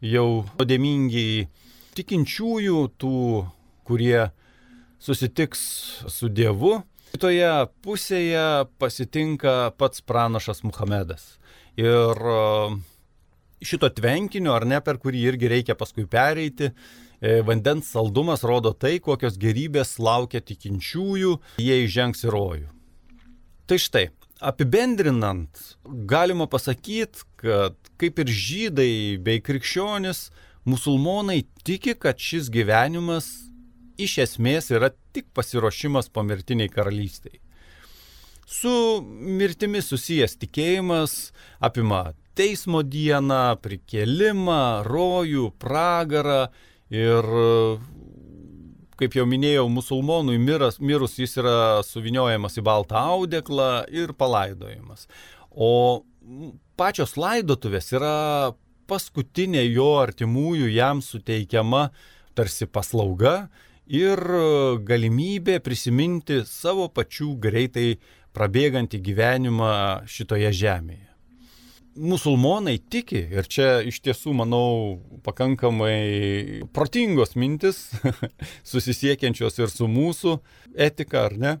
jau 0.00 0.28
nuodėmingi 0.56 1.48
tikinčiųjų, 1.96 2.78
tų, 2.96 3.18
kurie 3.84 4.30
susitiks 5.02 5.60
su 6.08 6.30
Dievu. 6.30 6.78
Kitoje 7.12 7.50
pusėje 7.84 8.46
pasitinka 8.80 9.72
pats 9.76 10.00
pranašas 10.06 10.62
Muhamedas. 10.64 11.36
Ir 11.76 12.16
e, 12.16 12.38
šito 13.66 13.90
tvenkinio, 13.92 14.54
ar 14.54 14.66
ne, 14.68 14.78
per 14.84 15.00
kurį 15.02 15.26
irgi 15.32 15.50
reikia 15.52 15.76
paskui 15.78 16.06
pereiti, 16.08 16.70
e, 16.70 17.40
vandens 17.44 17.90
saldumas 17.92 18.46
rodo 18.46 18.72
tai, 18.72 18.96
kokios 19.02 19.36
gerybės 19.42 19.98
laukia 20.00 20.40
tikinčiųjų, 20.40 21.36
jie 21.60 21.82
įžengs 21.84 22.24
į 22.24 22.32
rojų. 22.32 22.72
Tai 23.68 23.78
štai, 23.82 24.06
apibendrinant, 24.40 25.66
galima 26.08 26.48
pasakyti, 26.50 27.26
kad 27.42 27.76
kaip 28.00 28.22
ir 28.22 28.32
žydai 28.32 28.92
bei 29.22 29.42
krikščionis, 29.44 30.30
musulmonai 30.68 31.42
tiki, 31.66 31.98
kad 31.98 32.20
šis 32.22 32.48
gyvenimas 32.54 33.51
iš 34.04 34.18
esmės 34.26 34.70
yra 34.74 34.90
tik 35.14 35.28
pasiruošimas 35.36 36.10
pomirtiniai 36.12 36.70
karalystiai. 36.72 37.40
Su 38.52 39.00
mirtimi 39.02 39.80
susijęs 39.80 40.36
tikėjimas 40.42 41.32
apima 41.62 42.10
teismo 42.36 42.82
dieną, 42.84 43.56
prikelimą, 43.64 44.84
rojų, 44.88 45.50
pragarą 45.60 46.46
ir, 46.92 47.28
kaip 49.00 49.16
jau 49.16 49.26
minėjau, 49.28 49.66
musulmonui 49.72 50.38
miras, 50.40 50.80
mirus 50.80 51.18
jis 51.20 51.38
yra 51.40 51.56
suviniojamas 51.86 52.58
į 52.60 52.66
baltą 52.66 53.04
audeklą 53.14 53.70
ir 53.92 54.12
palaidojimas. 54.16 55.06
O 55.52 56.04
pačios 56.76 57.16
laidotuvės 57.20 57.92
yra 57.96 58.16
paskutinė 58.90 59.64
jo 59.70 59.94
artimųjų 60.02 60.68
jam 60.72 61.00
suteikiama 61.04 61.90
tarsi 62.36 62.66
paslauga 62.66 63.48
ir 63.86 64.18
e, 64.18 64.42
galimybė 64.86 65.58
prisiminti 65.64 66.42
savo 66.46 66.88
pačių 66.92 67.34
greitai 67.42 67.96
prabėgantį 68.32 69.00
gyvenimą 69.00 69.72
šitoje 70.08 70.52
žemėje. 70.52 71.08
musulmonai 71.96 72.78
tiki, 72.78 73.20
ir 73.36 73.44
čia 73.52 73.82
iš 73.84 73.98
tiesų, 74.00 74.32
manau, 74.32 75.00
pakankamai 75.24 76.64
protingos 76.72 77.36
mintis, 77.36 77.90
susisiekiančios 78.70 79.58
ir 79.58 79.68
su 79.68 79.88
mūsų 79.92 80.38
etika, 80.72 81.26
ar 81.28 81.36
ne, 81.36 81.52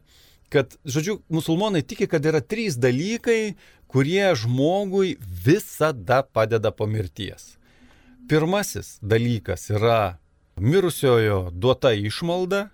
kad, 0.48 0.72
žodžiu, 0.84 1.18
musulmonai 1.28 1.82
tiki, 1.84 2.08
kad 2.08 2.24
yra 2.24 2.40
trys 2.40 2.78
dalykai, 2.80 3.56
kurie 3.92 4.32
žmogui 4.32 5.18
visada 5.20 6.22
padeda 6.24 6.72
po 6.72 6.88
mirties. 6.88 7.58
Pirmasis 8.28 8.96
dalykas 9.04 9.68
yra 9.74 10.21
mirusiojo 10.56 11.50
duota 11.52 11.92
išmalda, 11.92 12.68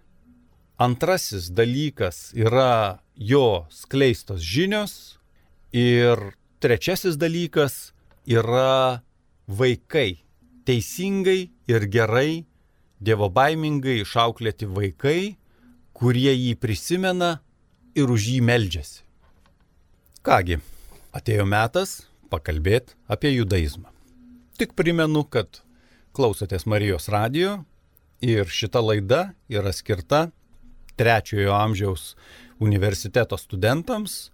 antrasis 0.79 1.51
dalykas 1.51 2.33
yra 2.35 3.01
jo 3.17 3.67
skleistos 3.71 4.41
žinios 4.43 5.19
ir 5.73 6.19
trečiasis 6.61 7.19
dalykas 7.19 7.93
yra 8.27 9.03
vaikai. 9.47 10.23
Teisingai 10.69 11.51
ir 11.69 11.87
gerai, 11.89 12.45
dievo 13.01 13.31
baimingai 13.33 14.03
išauklėti 14.03 14.69
vaikai, 14.69 15.39
kurie 15.97 16.35
jį 16.35 16.55
prisimena 16.61 17.39
ir 17.97 18.11
už 18.13 18.29
jį 18.35 18.41
meldžiasi. 18.45 19.01
Kągi, 20.23 20.59
atėjo 21.17 21.47
metas 21.49 22.03
pakalbėti 22.29 22.99
apie 23.09 23.33
judaizmą. 23.33 23.89
Tik 24.61 24.75
primenu, 24.77 25.25
kad 25.25 25.63
klausotės 26.19 26.67
Marijos 26.67 27.07
radio 27.15 27.61
ir 28.25 28.49
šita 28.51 28.81
laida 28.83 29.21
yra 29.47 29.71
skirta 29.71 30.33
trečiojo 30.99 31.53
amžiaus 31.55 32.17
universiteto 32.59 33.39
studentams, 33.39 34.33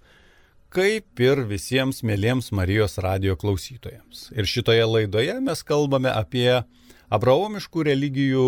kaip 0.72 1.20
ir 1.20 1.42
visiems 1.44 2.00
mėlyms 2.00 2.48
Marijos 2.56 2.96
radio 3.04 3.36
klausytojams. 3.36 4.30
Ir 4.32 4.48
šitoje 4.48 4.86
laidoje 4.88 5.36
mes 5.44 5.60
kalbame 5.68 6.08
apie 6.08 6.62
abraomiškų 7.12 7.84
religijų 7.90 8.46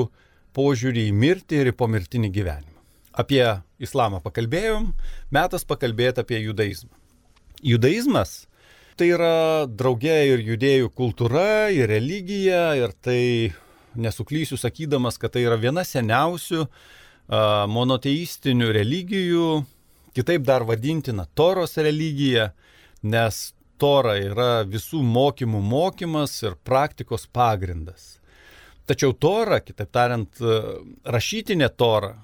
požiūrį 0.57 1.11
į 1.11 1.14
mirtį 1.20 1.61
ir 1.61 1.72
į 1.75 1.77
pomirtinį 1.77 2.33
gyvenimą. 2.33 2.81
Apie 3.20 3.44
islamą 3.77 4.22
pakalbėjom, 4.25 4.94
metas 5.29 5.68
pakalbėti 5.68 6.25
apie 6.25 6.40
judaizmą. 6.40 6.92
Judaizmas 7.61 8.46
tai 8.97 9.13
yra 9.13 9.67
draugė 9.69 10.19
ir 10.33 10.43
judėjų 10.45 10.91
kultūra, 10.97 11.69
ir 11.73 11.91
religija, 11.93 12.75
ir 12.81 12.93
tai 13.05 13.53
nesuklysiu 13.97 14.59
sakydamas, 14.61 15.19
kad 15.21 15.35
tai 15.37 15.45
yra 15.47 15.57
viena 15.61 15.85
seniausių 15.85 16.67
monoteistinių 17.73 18.69
religijų 18.77 19.49
kitaip 20.17 20.47
dar 20.49 20.65
vadintina 20.65 21.27
Toros 21.35 21.77
religija, 21.77 22.51
nes 23.03 23.53
Tora 23.77 24.15
yra 24.17 24.65
visų 24.65 25.03
mokymų 25.05 25.61
mokymas 25.61 26.39
ir 26.47 26.55
praktikos 26.65 27.27
pagrindas. 27.29 28.15
Tačiau 28.89 29.13
Tora, 29.13 29.59
kitaip 29.61 29.91
tariant, 29.93 30.41
rašytinė 31.05 31.69
Tora, 31.77 32.15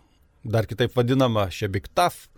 dar 0.43 0.65
kitaip 0.71 0.97
vadinama 0.97 1.51
Šebiktaf, 1.53 2.31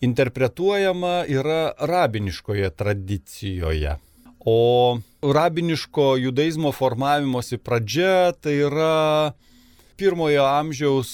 interpretuojama 0.00 1.24
yra 1.28 1.72
rabiniškoje 1.78 2.70
tradicijoje. 2.70 3.96
O 4.44 4.98
rabiniško 5.22 6.16
judaizmo 6.16 6.72
formavimosi 6.72 7.58
pradžia 7.58 8.32
tai 8.32 8.58
yra 8.66 9.32
pirmojo 9.96 10.44
amžiaus 10.44 11.12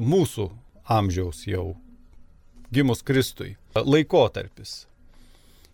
mūsų 0.00 0.48
amžiaus 0.88 1.44
jau 1.46 1.74
gimus 2.72 3.02
Kristui 3.02 3.56
laikotarpis. 3.74 4.86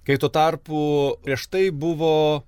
Kai 0.04 0.16
tuo 0.18 0.32
tarpu 0.32 0.80
prieš 1.22 1.46
tai 1.52 1.68
buvo 1.70 2.42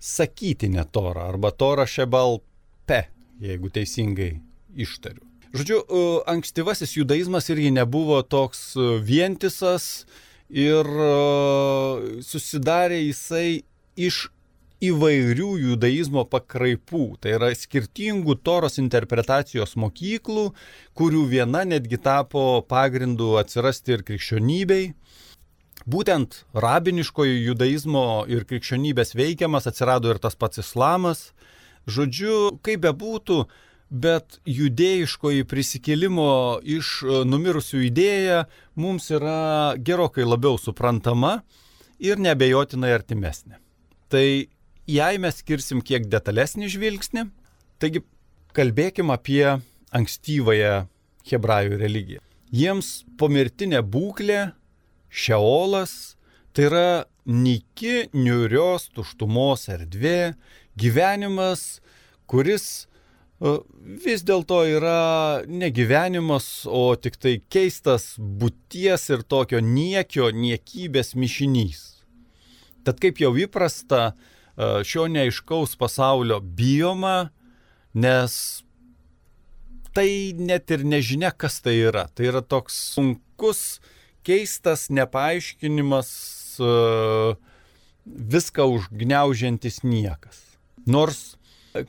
sakytinė 0.00 0.86
tora 0.92 1.26
arba 1.28 1.50
tora 1.50 1.86
šebal 1.86 2.40
pe, 2.86 3.02
jeigu 3.42 3.70
teisingai 3.74 4.36
ištariu. 4.76 5.25
Žodžiu, 5.54 5.78
e, 5.78 6.06
ankstyvasis 6.26 6.96
judaizmas 6.96 7.48
irgi 7.52 7.70
nebuvo 7.70 8.22
toks 8.22 8.74
e, 8.76 8.86
vientisas 9.02 10.06
ir 10.50 10.86
e, 10.86 11.12
susidarė 12.26 12.98
jisai 13.04 13.62
iš 13.96 14.26
įvairių 14.84 15.50
judaizmo 15.62 16.26
pakraipų, 16.28 17.16
tai 17.20 17.36
yra 17.38 17.48
skirtingų 17.56 18.36
toros 18.44 18.76
interpretacijos 18.82 19.76
mokyklų, 19.80 20.50
kurių 20.98 21.22
viena 21.30 21.64
netgi 21.64 21.96
tapo 21.96 22.60
pagrindu 22.68 23.36
atsirasti 23.40 23.96
ir 23.96 24.04
krikščionybei. 24.04 24.90
Būtent 25.86 26.42
rabiniškojo 26.52 27.38
judaizmo 27.46 28.26
ir 28.28 28.44
krikščionybės 28.44 29.14
veikiamas 29.16 29.68
atsirado 29.70 30.10
ir 30.10 30.18
tas 30.18 30.34
pats 30.34 30.60
islamas. 30.60 31.30
Žodžiu, 31.86 32.58
kaip 32.66 32.82
bebūtų, 32.82 33.44
bet 33.90 34.40
judėjiškoji 34.48 35.46
prisikėlimo 35.46 36.58
iš 36.62 37.04
numirusių 37.28 37.84
idėja 37.86 38.42
mums 38.74 39.10
yra 39.14 39.76
gerokai 39.78 40.26
labiau 40.26 40.58
suprantama 40.58 41.40
ir 42.02 42.18
nebejotinai 42.18 42.92
artimesnė. 42.96 43.60
Tai 44.10 44.26
jei 44.86 45.22
mes 45.22 45.40
skirsim 45.42 45.82
kiek 45.82 46.06
detalesnį 46.10 46.70
žvilgsnį, 46.74 47.26
taigi 47.78 48.02
kalbėkim 48.56 49.10
apie 49.14 49.58
ankstyvąją 49.94 50.86
hebrajų 51.26 51.80
religiją. 51.80 52.22
Jiems 52.54 53.04
pomirtinė 53.18 53.82
būklė, 53.82 54.52
šeolas, 55.10 56.16
tai 56.54 56.68
yra 56.70 56.88
niki, 57.26 58.06
niurios 58.14 58.86
tuštumos 58.94 59.66
erdvė, 59.72 60.36
gyvenimas, 60.78 61.80
kuris 62.30 62.86
e, 62.86 62.86
vis 63.40 64.22
dėlto 64.24 64.62
yra 64.78 65.42
ne 65.48 65.68
gyvenimas, 65.74 66.64
o 66.64 66.96
tik 66.96 67.18
tai 67.20 67.36
keistas 67.52 68.14
būties 68.16 69.10
ir 69.12 69.26
tokio 69.28 69.60
niekio, 69.60 70.30
niekybės 70.32 71.14
mišinys. 71.18 71.82
Tad 72.86 73.02
kaip 73.02 73.20
jau 73.20 73.34
įprasta, 73.36 74.14
šio 74.56 75.04
neaiškaus 75.12 75.76
pasaulio 75.76 76.40
bijoma, 76.40 77.30
nes 77.92 78.62
tai 79.96 80.32
net 80.36 80.72
ir 80.72 80.84
nežinia, 80.88 81.32
kas 81.32 81.60
tai 81.64 81.76
yra. 81.90 82.06
Tai 82.14 82.30
yra 82.30 82.40
toks 82.40 82.76
sunkus, 82.94 83.80
keistas, 84.24 84.88
nepaaiškinimas, 84.88 86.10
viską 88.06 88.68
užgneužiantis 88.72 89.82
niekas. 89.84 90.40
Nors, 90.88 91.34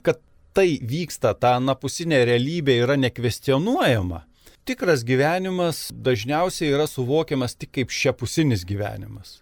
kad 0.03 0.19
tai 0.57 0.79
vyksta, 0.81 1.35
ta 1.37 1.55
anapusinė 1.61 2.23
realybė 2.25 2.79
yra 2.83 2.97
nekvestionuojama, 2.97 4.23
tikras 4.65 5.05
gyvenimas 5.07 5.87
dažniausiai 5.93 6.73
yra 6.73 6.89
suvokiamas 6.89 7.53
tik 7.55 7.75
kaip 7.77 7.93
šiapusinis 7.93 8.65
gyvenimas 8.67 9.37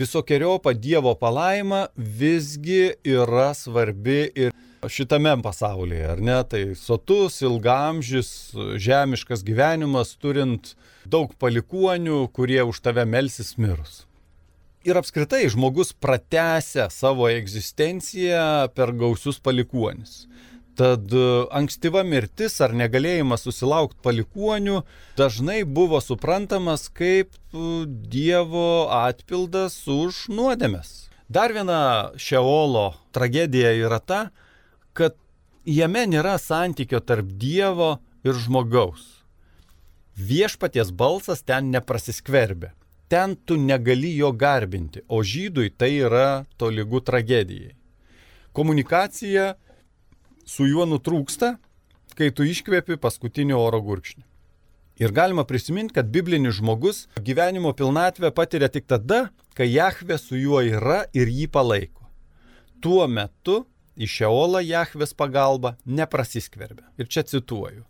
visokiojopa 0.00 0.72
Dievo 0.72 1.14
palaima 1.14 1.86
visgi 1.96 2.92
yra 3.04 3.54
svarbi 3.54 4.30
ir 4.34 4.52
šitame 4.88 5.34
pasaulyje, 5.42 6.06
ar 6.14 6.20
ne? 6.24 6.38
Tai 6.48 6.62
sotus, 6.78 7.40
ilgamžis, 7.44 8.30
žemiškas 8.80 9.44
gyvenimas, 9.44 10.14
turint 10.16 10.72
daug 11.04 11.34
palikuonių, 11.36 12.22
kurie 12.32 12.62
už 12.64 12.80
tave 12.86 13.04
melsis 13.04 13.58
mirus. 13.60 14.06
Ir 14.80 14.96
apskritai 14.96 15.44
žmogus 15.52 15.90
pratęsia 15.92 16.86
savo 16.88 17.26
egzistenciją 17.28 18.70
per 18.72 18.94
gausius 18.96 19.36
palikuonis. 19.44 20.22
Tad 20.80 21.12
e, 21.12 21.24
ankstyva 21.52 22.00
mirtis 22.08 22.54
ar 22.64 22.72
negalėjimas 22.72 23.44
susilaukti 23.44 24.00
palikuonių 24.06 24.78
dažnai 25.18 25.58
buvo 25.68 26.00
suprantamas 26.00 26.86
kaip 26.96 27.36
e, 27.36 27.84
Dievo 27.84 28.88
atpildas 29.02 29.76
už 29.84 30.30
nuodėmes. 30.32 31.10
Dar 31.28 31.52
viena 31.52 32.16
Šeolo 32.16 32.94
tragedija 33.12 33.74
yra 33.76 34.00
ta, 34.00 34.22
kad 34.96 35.20
jame 35.68 36.06
nėra 36.08 36.38
santykio 36.40 37.04
tarp 37.04 37.28
Dievo 37.36 37.98
ir 38.24 38.40
žmogaus. 38.46 39.04
Viešpaties 40.16 40.96
balsas 40.96 41.44
ten 41.44 41.68
neprasiskverbia. 41.76 42.72
Ten 43.10 43.34
tu 43.34 43.56
negali 43.58 44.12
jo 44.14 44.30
garbinti, 44.32 45.02
o 45.10 45.18
žydui 45.26 45.72
tai 45.74 45.96
yra 45.98 46.44
tolygų 46.62 47.00
tragedijai. 47.02 47.72
Komunikacija 48.54 49.56
su 50.46 50.68
juo 50.70 50.86
nutrūksta, 50.86 51.56
kai 52.14 52.28
tu 52.30 52.46
iškvepi 52.46 53.00
paskutinį 53.02 53.56
oro 53.58 53.80
gurkšnį. 53.82 54.22
Ir 55.00 55.14
galima 55.16 55.42
prisiminti, 55.48 55.94
kad 55.96 56.12
biblinis 56.12 56.58
žmogus 56.60 57.06
gyvenimo 57.18 57.72
pilnatvę 57.74 58.30
patiria 58.36 58.68
tik 58.68 58.86
tada, 58.86 59.30
kai 59.58 59.66
Jahve 59.72 60.18
su 60.18 60.38
juo 60.38 60.60
yra 60.62 61.02
ir 61.16 61.30
jį 61.32 61.48
palaiko. 61.50 62.06
Tuo 62.84 63.08
metu 63.08 63.64
į 63.96 64.06
Šeolą 64.06 64.62
Jahvės 64.62 65.16
pagalba 65.16 65.74
neprasiskverbia. 65.84 66.86
Ir 67.00 67.08
čia 67.10 67.24
cituoju. 67.26 67.82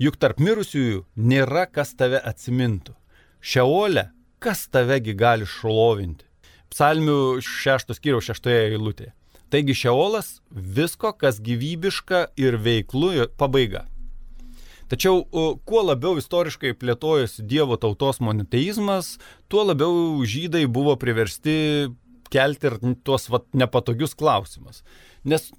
Juk 0.00 0.16
tarp 0.22 0.40
mirusiųjų 0.40 1.04
nėra 1.18 1.66
kas 1.68 1.92
tave 1.98 2.22
atsimintų. 2.24 2.94
Šeolė, 3.42 4.08
kas 4.42 4.66
tavegi 4.68 5.14
gali 5.14 5.46
šlovinti. 5.46 6.26
psalmių 6.72 7.42
šeštos 7.44 7.98
skyriaus 8.00 8.24
šeštoje 8.30 8.60
eilutėje. 8.70 9.10
Taigi 9.52 9.74
šeolas 9.76 10.38
visko, 10.50 11.10
kas 11.12 11.36
gyvybiška 11.44 12.30
ir 12.40 12.56
veiklu 12.56 13.26
pabaiga. 13.36 13.84
Tačiau 14.88 15.26
kuo 15.68 15.82
labiau 15.84 16.16
istoriškai 16.20 16.72
plėtojosi 16.80 17.44
Dievo 17.48 17.76
tautos 17.80 18.20
monoteizmas, 18.24 19.18
tuo 19.52 19.66
labiau 19.68 20.24
žydai 20.24 20.64
buvo 20.68 20.96
priversti 21.00 21.92
kelti 22.32 22.70
ir 22.70 22.78
tuos 23.04 23.28
vat, 23.32 23.44
nepatogius 23.52 24.16
klausimus. 24.16 24.80
Nes, 25.24 25.50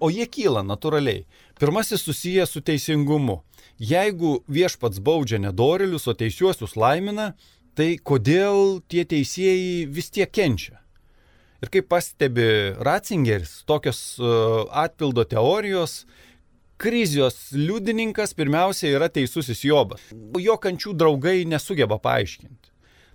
o 0.00 0.12
jie 0.12 0.26
kyla 0.28 0.60
natūraliai. 0.64 1.24
Pirmasis 1.60 2.04
susijęs 2.04 2.52
su 2.52 2.60
teisingumu. 2.64 3.40
Jeigu 3.80 4.42
viešpats 4.48 5.00
baudžia 5.00 5.40
nedorilius, 5.40 6.04
o 6.08 6.16
teisiuosius 6.16 6.76
laimina, 6.76 7.32
tai 7.80 7.94
kodėl 8.04 8.82
tie 8.92 9.06
teisėjai 9.08 9.86
vis 9.88 10.10
tiek 10.12 10.28
kenčia? 10.28 10.76
Ir 11.60 11.70
kaip 11.72 11.86
pastebi 11.92 12.74
Ratzingeris, 12.80 13.62
tokios 13.68 14.00
uh, 14.20 14.66
atpildo 14.82 15.24
teorijos 15.28 16.02
krizijos 16.80 17.50
liudininkas 17.56 18.32
pirmiausia 18.36 18.92
yra 18.96 19.08
teisusis 19.12 19.64
Jobas. 19.64 20.04
Jo 20.40 20.56
kančių 20.60 20.94
draugai 20.96 21.44
nesugeba 21.48 22.00
paaiškinti. 22.00 22.72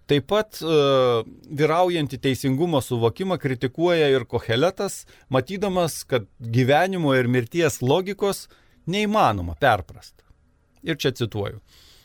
Taip 0.09 0.27
pat 0.29 0.61
uh, 0.61 1.21
vyraujantį 1.61 2.21
teisingumo 2.25 2.81
suvokimą 2.85 3.39
kritikuoja 3.41 4.11
ir 4.13 4.25
Koheletas, 4.29 5.03
matydamas, 5.33 6.03
kad 6.09 6.29
gyvenimo 6.39 7.13
ir 7.17 7.29
mirties 7.29 7.81
logikos 7.81 8.47
neįmanoma 8.85 9.57
perprasti. 9.61 10.21
Ir 10.85 11.01
čia 11.01 11.13
cituoju. 11.17 11.61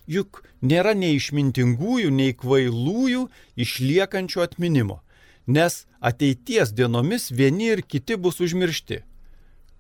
Juk 0.07 0.43
nėra 0.63 0.95
nei 0.95 1.17
išmintingųjų, 1.19 2.11
nei 2.11 2.33
kvailųjų 2.33 3.27
išliekančių 3.61 4.47
atminimo, 4.47 5.03
nes 5.47 5.85
ateities 6.01 6.73
dienomis 6.73 7.31
vieni 7.31 7.73
ir 7.75 7.83
kiti 7.83 8.17
bus 8.17 8.41
užmiršti 8.41 9.05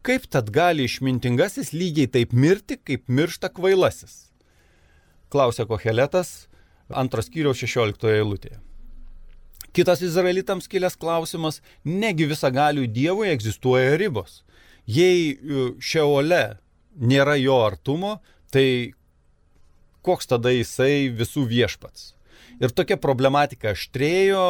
Kaip 0.00 0.24
tad 0.32 0.48
gali 0.48 0.86
išmintingasis 0.88 1.74
lygiai 1.76 2.08
taip 2.08 2.32
mirti, 2.32 2.78
kaip 2.80 3.10
miršta 3.12 3.50
kvailasis? 3.52 4.30
Klausė 5.28 5.66
Koheletas 5.68 6.46
antros 6.88 7.28
kiriaus 7.28 7.60
16 7.60 8.08
eilutėje. 8.08 8.56
Kitas 9.76 10.00
izraelitams 10.02 10.70
kilęs 10.72 10.96
klausimas, 10.98 11.60
negi 11.84 12.26
visagaliui 12.26 12.88
Dievui 12.88 13.28
egzistuoja 13.30 13.98
ribos. 14.00 14.40
Jei 14.88 15.36
e, 15.36 15.66
šeole 15.84 16.56
nėra 16.96 17.36
jo 17.38 17.60
artumo, 17.62 18.16
tai 18.50 18.96
koks 20.06 20.30
tada 20.30 20.52
jisai 20.54 21.10
visų 21.14 21.46
viešpats? 21.50 22.14
Ir 22.60 22.74
tokia 22.76 22.98
problematika 23.00 23.72
aštrėjo 23.72 24.44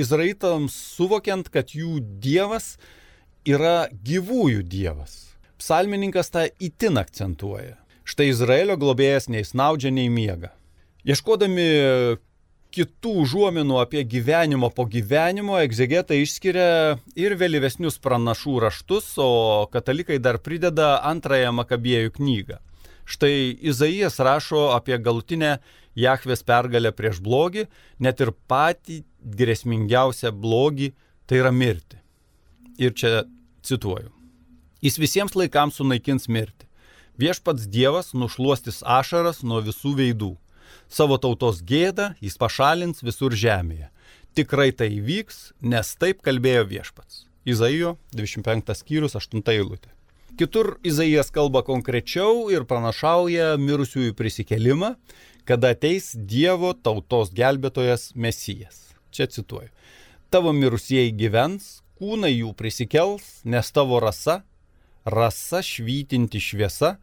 izraelitams 0.00 0.76
suvokiant, 0.96 1.50
kad 1.52 1.74
jų 1.76 1.98
Dievas 2.22 2.76
yra 3.44 3.88
gyvųjų 3.92 4.62
dievas. 4.62 5.36
Psalmininkas 5.60 6.30
tą 6.32 6.46
itin 6.62 6.98
akcentuoja. 7.00 7.76
Štai 8.08 8.30
Izraelio 8.32 8.76
globėjas 8.80 9.28
nei 9.30 9.44
snaudžia, 9.46 9.92
nei 9.94 10.08
miega. 10.10 10.50
Ieškodami 11.06 11.66
kitų 12.72 13.12
užuominų 13.22 13.78
apie 13.82 14.02
gyvenimo 14.08 14.70
po 14.74 14.86
gyvenimo, 14.90 15.58
egzegetai 15.60 16.22
išskiria 16.22 16.98
ir 17.18 17.36
vėlyvesnius 17.38 17.98
pranašų 18.02 18.58
raštus, 18.64 19.12
o 19.20 19.68
katalikai 19.72 20.18
dar 20.22 20.40
prideda 20.42 20.96
antrąją 21.12 21.52
Makabiejų 21.58 22.14
knygą. 22.16 22.58
Štai 23.04 23.56
Izaijas 23.60 24.20
rašo 24.22 24.70
apie 24.76 24.98
galutinę 24.98 25.58
Jahvės 25.98 26.44
pergalę 26.46 26.92
prieš 26.96 27.20
blogį, 27.20 27.66
net 28.00 28.20
ir 28.24 28.32
patį 28.48 29.02
grėsmingiausią 29.22 30.32
blogį, 30.32 30.92
tai 31.26 31.42
yra 31.42 31.52
mirti. 31.52 31.98
Ir 32.80 32.94
čia 32.96 33.24
cituoju. 33.62 34.08
Jis 34.82 34.98
visiems 34.98 35.36
laikams 35.38 35.76
sunaikins 35.78 36.28
mirtį. 36.32 36.66
Viešpats 37.20 37.68
Dievas 37.68 38.14
nušuostis 38.16 38.80
ašaras 38.82 39.42
nuo 39.44 39.60
visų 39.62 39.92
veidų. 40.00 40.32
Savo 40.88 41.18
tautos 41.20 41.60
gėdą 41.62 42.14
jis 42.24 42.38
pašalins 42.40 43.04
visur 43.04 43.36
žemėje. 43.36 43.90
Tikrai 44.32 44.70
tai 44.72 44.88
įvyks, 44.96 45.52
nes 45.60 45.92
taip 46.00 46.22
kalbėjo 46.24 46.64
viešpats. 46.70 47.26
Izaijo 47.44 47.98
25 48.16 48.72
skyrius 48.80 49.18
8 49.18 49.44
eilutė. 49.52 49.92
Kitur 50.38 50.78
Izaijas 50.82 51.28
kalba 51.28 51.60
konkrečiau 51.60 52.46
ir 52.48 52.64
pranašauja 52.64 53.58
mirusiųjų 53.60 54.14
prisikelimą, 54.16 54.94
kada 55.44 55.74
ateis 55.74 56.14
Dievo 56.16 56.70
tautos 56.72 57.34
gelbėtojas 57.36 58.14
Mesijas. 58.16 58.94
Čia 59.12 59.26
cituoju. 59.28 59.68
Tavo 60.32 60.54
mirusieji 60.56 61.12
gyvens, 61.12 61.82
kūnai 62.00 62.32
jų 62.32 62.54
prisikels, 62.56 63.42
nes 63.44 63.68
tavo 63.76 64.00
rasa, 64.00 64.40
rasa 65.04 65.60
švytinti 65.60 66.40
šviesa, 66.40 66.94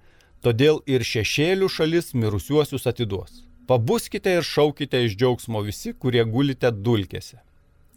todėl 0.41 0.81
ir 0.89 1.05
šešėlių 1.05 1.69
šalis 1.69 2.15
mirusiuosius 2.17 2.89
atiduos. 2.89 3.43
Pabuskite 3.69 4.39
ir 4.39 4.47
šaukite 4.47 5.03
iš 5.05 5.13
džiaugsmo 5.19 5.61
visi, 5.61 5.93
kurie 5.93 6.25
gulite 6.25 6.73
dulkėse. 6.73 7.37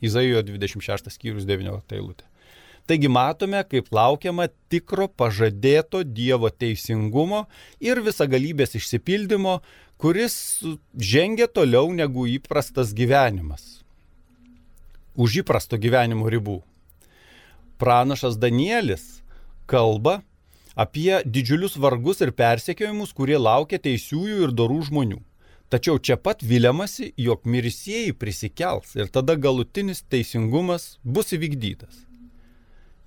Izaijo 0.04 0.44
26 0.44 1.08
skyrius 1.16 1.48
19 1.48 1.96
eilutė. 1.96 2.28
Taigi 2.86 3.08
matome, 3.08 3.62
kaip 3.68 3.92
laukiama 3.94 4.48
tikro 4.72 5.06
pažadėto 5.08 6.02
Dievo 6.02 6.50
teisingumo 6.50 7.46
ir 7.80 8.02
visagalybės 8.02 8.76
išsipildymo, 8.80 9.60
kuris 10.02 10.34
žengia 10.98 11.46
toliau 11.46 11.92
negu 11.94 12.26
įprastas 12.26 12.90
gyvenimas. 12.96 13.80
Už 15.14 15.42
įprasto 15.44 15.78
gyvenimo 15.78 16.26
ribų 16.32 16.62
pranašas 17.82 18.36
Danielis 18.38 19.02
kalba 19.66 20.20
apie 20.78 21.18
didžiulius 21.26 21.74
vargus 21.82 22.20
ir 22.22 22.30
persekiojimus, 22.30 23.10
kurie 23.10 23.40
laukia 23.42 23.80
teisiųjų 23.82 24.36
ir 24.46 24.52
dorų 24.54 24.78
žmonių. 24.86 25.18
Tačiau 25.72 25.98
čia 25.98 26.14
pat 26.20 26.44
viliamasi, 26.46 27.10
jog 27.26 27.42
mirisieji 27.48 28.14
prisikels 28.14 28.94
ir 28.94 29.10
tada 29.10 29.34
galutinis 29.34 30.04
teisingumas 30.14 31.00
bus 31.02 31.34
įvykdytas. 31.34 32.04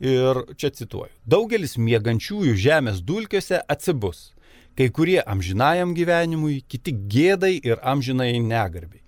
Ir 0.03 0.41
čia 0.59 0.73
cituoju. 0.75 1.13
Daugelis 1.23 1.77
mėgančiųjų 1.79 2.55
žemės 2.59 2.99
dulkėse 3.05 3.61
atsibus. 3.71 4.33
Kai 4.75 4.89
kurie 4.91 5.21
amžinajam 5.23 5.93
gyvenimui, 5.95 6.59
kiti 6.67 6.91
gėdai 6.91 7.53
ir 7.63 7.79
amžinai 7.79 8.33
negarbiai. 8.43 8.99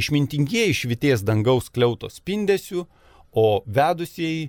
Išmintingieji 0.00 0.78
švities 0.78 1.24
dangaus 1.26 1.68
kliautos 1.68 2.16
spindesių, 2.22 2.86
o 3.36 3.62
vedusieji 3.66 4.48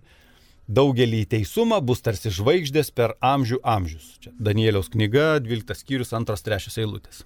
daugelį 0.72 1.26
teisumą 1.34 1.82
bus 1.84 2.00
tarsi 2.06 2.32
žvaigždės 2.32 2.94
per 2.96 3.18
amžių 3.20 3.60
amžius. 3.68 4.16
Čia 4.24 4.32
Danieliaus 4.40 4.88
knyga, 4.94 5.42
12 5.44 5.76
skyrius, 5.76 6.14
2-3 6.16 6.80
eilutės. 6.80 7.26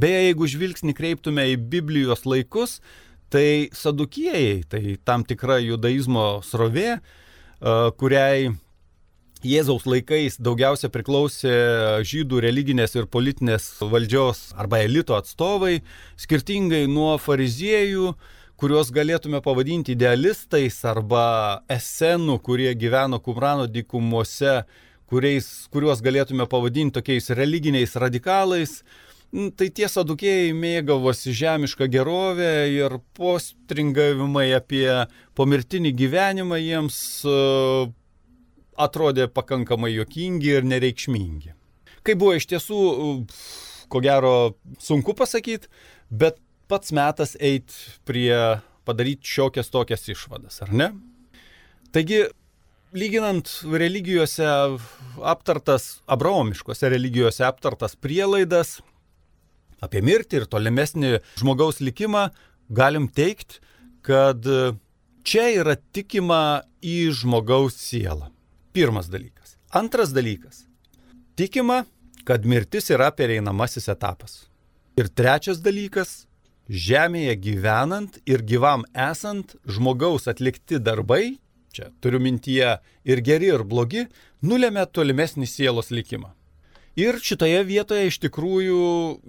Beje, 0.00 0.26
jeigu 0.26 0.50
žvilgsnį 0.50 0.94
kreiptume 0.98 1.46
į 1.52 1.56
Biblijos 1.70 2.26
laikus, 2.26 2.78
tai 3.30 3.70
sadukėjai, 3.74 4.64
tai 4.70 4.82
tam 5.06 5.22
tikra 5.26 5.60
judaizmo 5.62 6.40
srovė, 6.46 6.98
kuriai 7.60 8.50
Jėzaus 9.40 9.86
laikais 9.88 10.34
daugiausia 10.36 10.90
priklausė 10.92 11.52
žydų 12.04 12.42
religinės 12.44 12.92
ir 12.98 13.06
politinės 13.08 13.70
valdžios 13.80 14.50
arba 14.52 14.82
elito 14.84 15.16
atstovai, 15.16 15.78
skirtingai 16.20 16.82
nuo 16.92 17.14
fariziejų, 17.16 18.10
kuriuos 18.60 18.90
galėtume 18.92 19.40
pavadinti 19.40 19.94
idealistais 19.96 20.76
arba 20.84 21.62
esenų, 21.72 22.36
kurie 22.44 22.74
gyveno 22.76 23.16
Kumrano 23.24 23.64
dykumuose, 23.64 24.58
kuriais, 25.08 25.48
kuriuos 25.72 26.04
galėtume 26.04 26.44
pavadinti 26.44 26.98
tokiais 26.98 27.32
religiniais 27.32 27.96
radikalais, 27.96 28.82
tai 29.30 29.68
tie 29.70 29.86
sadukėjai 29.90 30.50
mėgavosi 30.58 31.32
žemišką 31.36 31.86
gerovę 31.92 32.50
ir 32.74 32.96
postringavimai 33.14 34.48
apie 34.56 34.86
pomirtinį 35.38 35.92
gyvenimą 35.98 36.58
jiems 36.58 36.98
uh, 37.28 37.86
atrodė 38.80 39.28
pakankamai 39.30 39.92
jokingi 39.94 40.56
ir 40.58 40.66
nereikšmingi. 40.66 41.54
Kaip 42.06 42.18
buvo 42.18 42.34
iš 42.38 42.48
tiesų, 42.50 42.80
uh, 42.90 43.46
ko 43.92 44.02
gero, 44.02 44.34
sunku 44.82 45.14
pasakyti, 45.18 45.70
bet 46.10 46.42
pats 46.70 46.90
metas 46.96 47.36
eiti 47.38 47.94
prie 48.06 48.34
padaryti 48.86 49.30
šiokias 49.30 49.70
tokias 49.70 50.08
išvadas, 50.10 50.58
ar 50.66 50.74
ne? 50.74 50.90
Taigi, 51.94 52.24
lyginant 52.94 53.50
religijose 53.70 54.46
aptartas, 55.22 56.00
abraomiškose 56.10 56.90
religijose 56.90 57.44
aptartas 57.46 57.94
prielaidas 57.98 58.80
apie 59.84 60.02
mirtį 60.04 60.42
ir 60.42 60.48
tolimesnį 60.50 61.12
žmogaus 61.40 61.80
likimą, 61.84 62.28
galim 62.70 63.08
teikti, 63.08 63.60
kad 64.06 64.44
čia 65.26 65.46
yra 65.60 65.76
tikima 65.76 66.62
į 66.82 67.10
žmogaus 67.20 67.78
sielą. 67.80 68.30
Pirmas 68.72 69.10
dalykas. 69.10 69.56
Antras 69.74 70.14
dalykas. 70.14 70.64
Tikima, 71.36 71.84
kad 72.24 72.46
mirtis 72.46 72.90
yra 72.94 73.10
pereinamasis 73.14 73.88
etapas. 73.90 74.44
Ir 74.98 75.08
trečias 75.08 75.60
dalykas 75.64 76.24
žemėje 76.70 77.34
gyvenant 77.42 78.18
ir 78.30 78.44
gyvam 78.46 78.84
esant 78.94 79.56
žmogaus 79.66 80.28
atlikti 80.30 80.78
darbai, 80.78 81.38
čia 81.74 81.90
turiu 82.02 82.20
mintyje 82.22 82.76
ir 83.04 83.22
geri, 83.26 83.50
ir 83.50 83.64
blogi, 83.66 84.06
nulėmė 84.42 84.86
tolimesnį 84.94 85.48
sielos 85.50 85.90
likimą. 85.90 86.30
Ir 87.00 87.16
šitoje 87.24 87.62
vietoje 87.64 88.10
iš 88.10 88.18
tikrųjų 88.26 88.80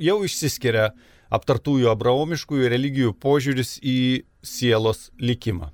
jau 0.04 0.18
išsiskiria 0.28 0.90
aptartųjų 1.32 1.88
abraomiškųjų 1.94 2.72
religijų 2.74 3.14
požiūris 3.24 3.78
į 3.80 4.00
sielos 4.44 5.10
likimą. 5.22 5.70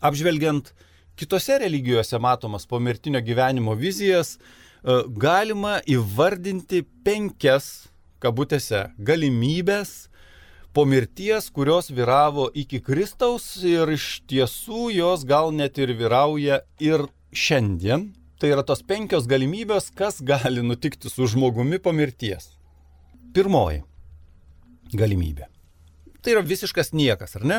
Apžvelgiant 0.00 0.72
kitose 1.18 1.58
religijose 1.60 2.20
matomas 2.22 2.64
pomirtinio 2.70 3.20
gyvenimo 3.20 3.74
vizijas, 3.76 4.36
e, 4.38 5.02
galima 5.10 5.80
įvardinti 5.84 6.84
penkias 7.04 7.88
kabutėse, 8.22 8.86
galimybės 8.98 10.08
po 10.72 10.84
mirties, 10.86 11.50
kurios 11.50 11.90
vyravo 11.90 12.48
iki 12.54 12.80
Kristaus 12.84 13.56
ir 13.66 13.90
iš 13.90 14.22
tiesų 14.30 14.88
jos 14.94 15.26
gal 15.26 15.52
net 15.52 15.78
ir 15.82 15.92
vyrauja 15.98 16.62
ir 16.78 17.08
šiandien. 17.34 18.12
Tai 18.38 18.52
yra 18.54 18.62
tos 18.62 18.84
penkios 18.86 19.26
galimybės, 19.26 19.90
kas 19.98 20.20
gali 20.22 20.62
nutikti 20.62 21.10
su 21.10 21.26
žmogumi 21.26 21.80
po 21.82 21.90
mirties. 21.90 22.52
Pirmoji 23.34 23.82
galimybė. 24.94 25.48
Tai 26.22 26.36
yra 26.36 26.44
visiškas 26.46 26.94
niekas, 26.94 27.34
ar 27.38 27.44
ne? 27.46 27.58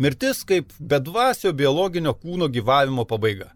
Mirtis 0.00 0.42
kaip 0.48 0.72
bedvasio 0.78 1.52
biologinio 1.54 2.16
kūno 2.18 2.48
gyvavimo 2.50 3.06
pabaiga. 3.06 3.50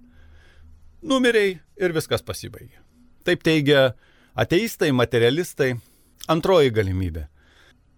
Numeriai 1.02 1.58
ir 1.80 1.94
viskas 1.96 2.22
pasibaigė. 2.22 2.78
Taip 3.24 3.42
teigia 3.44 3.94
Ateistai, 4.34 4.90
materialistai. 4.92 5.74
Antroji 6.30 6.72
galimybė. 6.74 7.28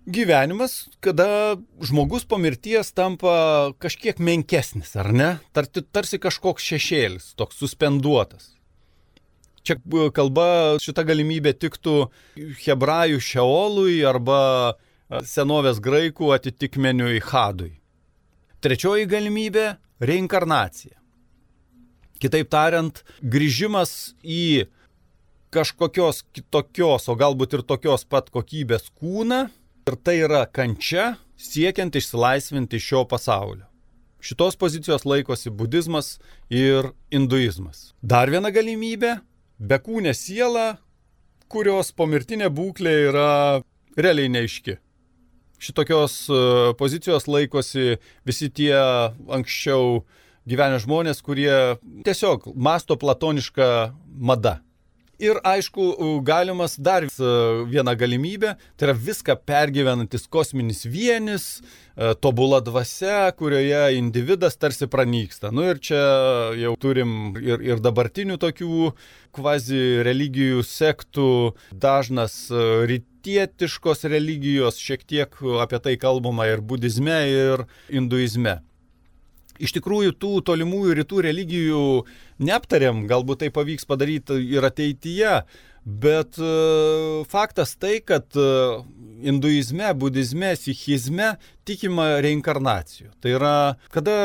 Gyvenimas, 0.06 0.86
kada 1.02 1.56
žmogus 1.82 2.22
po 2.30 2.38
mirties 2.38 2.92
tampa 2.94 3.72
kažkiek 3.82 4.20
menkesnis, 4.22 4.92
ar 4.94 5.10
ne? 5.10 5.30
Tarsi, 5.50 5.82
tarsi 5.82 6.20
kažkoks 6.22 6.62
šešėlis, 6.62 7.32
toks 7.34 7.58
suspenduotas. 7.58 8.52
Čia 9.66 9.80
kalba 10.14 10.78
šita 10.78 11.02
galimybė 11.08 11.56
tiktų 11.58 11.96
hebrajų 12.62 13.18
šeolui 13.18 13.96
arba 14.06 14.38
senovės 15.26 15.82
graikų 15.82 16.30
atitikmeniui 16.38 17.18
hadui. 17.32 17.72
Trečioji 18.62 19.10
galimybė- 19.10 19.66
reinkarnacija. 20.10 20.94
Kitaip 22.22 22.48
tariant, 22.48 23.02
grįžimas 23.22 24.14
į 24.22 24.68
kažkokios 25.50 26.22
kitokios, 26.32 27.08
o 27.08 27.16
galbūt 27.16 27.58
ir 27.58 27.62
tokios 27.62 28.04
pat 28.04 28.30
kokybės 28.30 28.90
kūną. 29.02 29.50
Ir 29.86 29.94
tai 30.02 30.16
yra 30.18 30.40
kančia 30.50 31.12
siekiant 31.38 31.94
išsilaisvinti 31.94 32.74
iš 32.80 32.86
šio 32.88 33.04
pasaulio. 33.06 33.68
Šitos 34.18 34.56
pozicijos 34.58 35.04
laikosi 35.06 35.52
budizmas 35.54 36.16
ir 36.50 36.88
hinduizmas. 37.14 37.92
Dar 38.02 38.26
viena 38.26 38.50
galimybė- 38.50 39.20
bekūnė 39.70 40.10
siela, 40.10 40.80
kurios 41.46 41.92
pomirtinė 41.92 42.50
būklė 42.50 42.96
yra 43.12 43.62
realiai 43.96 44.26
neiški. 44.26 44.76
Šitokios 45.62 46.18
e, 46.34 46.42
pozicijos 46.74 47.28
laikosi 47.30 48.00
visi 48.26 48.50
tie 48.50 48.74
anksčiau 49.38 50.02
gyvenę 50.50 50.82
žmonės, 50.82 51.22
kurie 51.22 51.78
tiesiog 52.02 52.50
masto 52.56 52.96
platonišką 52.96 53.94
madą. 54.18 54.65
Ir 55.16 55.38
aišku, 55.48 56.20
galimas 56.28 56.74
dar 56.76 57.06
viena 57.70 57.94
galimybė, 57.96 58.52
tai 58.76 58.90
yra 58.90 58.94
viską 59.00 59.38
pergyvenantis 59.48 60.26
kosminis 60.28 60.84
vienis, 60.84 61.46
e, 61.96 62.12
tobula 62.20 62.60
dvasia, 62.60 63.30
kurioje 63.38 63.96
individas 63.96 64.60
tarsi 64.60 64.84
pranyksta. 64.92 65.48
Nu 65.56 65.64
ir 65.70 65.80
čia 65.80 66.02
jau 66.60 66.74
turim 66.76 67.32
ir, 67.40 67.64
ir 67.64 67.80
dabartinių 67.80 68.36
tokių 68.42 68.92
kvazi 69.36 70.04
religijų 70.04 70.60
sektų, 70.68 71.30
dažnas 71.72 72.36
e, 72.52 72.68
rytietiškos 72.92 74.04
religijos, 74.12 74.76
šiek 74.76 75.08
tiek 75.08 75.42
apie 75.64 75.80
tai 75.80 75.96
kalbama 75.96 76.44
ir 76.52 76.60
budizme, 76.60 77.22
ir 77.32 77.64
hinduizme. 77.88 78.60
Iš 79.62 79.76
tikrųjų, 79.78 80.16
tų 80.20 80.32
tolimųjų 80.48 80.96
rytų 81.00 81.22
religijų 81.28 81.84
neaptarėm, 82.46 83.06
galbūt 83.10 83.44
tai 83.44 83.52
pavyks 83.54 83.88
padaryti 83.88 84.38
ir 84.52 84.66
ateityje, 84.68 85.32
Bet 85.86 86.34
e, 86.42 87.24
faktas 87.30 87.76
tai, 87.78 88.00
kad 88.02 88.26
e, 88.34 88.46
hinduizme, 89.22 89.86
budizme, 89.94 90.48
sikhizme 90.58 91.36
tikima 91.66 92.08
reinkarnacijų. 92.26 93.12
Tai 93.22 93.34
yra, 93.36 93.52
kada 93.94 94.16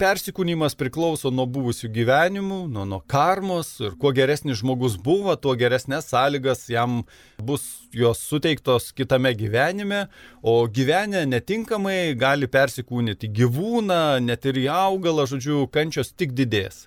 persikūnymas 0.00 0.72
priklauso 0.80 1.28
nuo 1.28 1.44
buvusių 1.44 1.92
gyvenimų, 1.92 2.62
nuo, 2.72 2.86
nuo 2.88 3.02
karmos 3.04 3.74
ir 3.84 3.92
kuo 4.00 4.14
geresnis 4.16 4.62
žmogus 4.62 4.96
buvo, 4.96 5.36
tuo 5.36 5.52
geresnės 5.52 6.08
sąlygas 6.14 6.64
jam 6.72 7.02
bus 7.36 7.68
jos 7.92 8.24
suteiktos 8.32 8.88
kitame 8.96 9.34
gyvenime, 9.36 10.06
o 10.40 10.62
gyvenę 10.64 11.26
netinkamai 11.28 12.14
gali 12.16 12.48
persikūnyti 12.48 13.28
gyvūną, 13.36 14.04
net 14.24 14.48
ir 14.48 14.64
į 14.64 14.70
augalą, 14.80 15.28
žodžiu, 15.28 15.66
kančios 15.76 16.16
tik 16.16 16.32
didės 16.32 16.86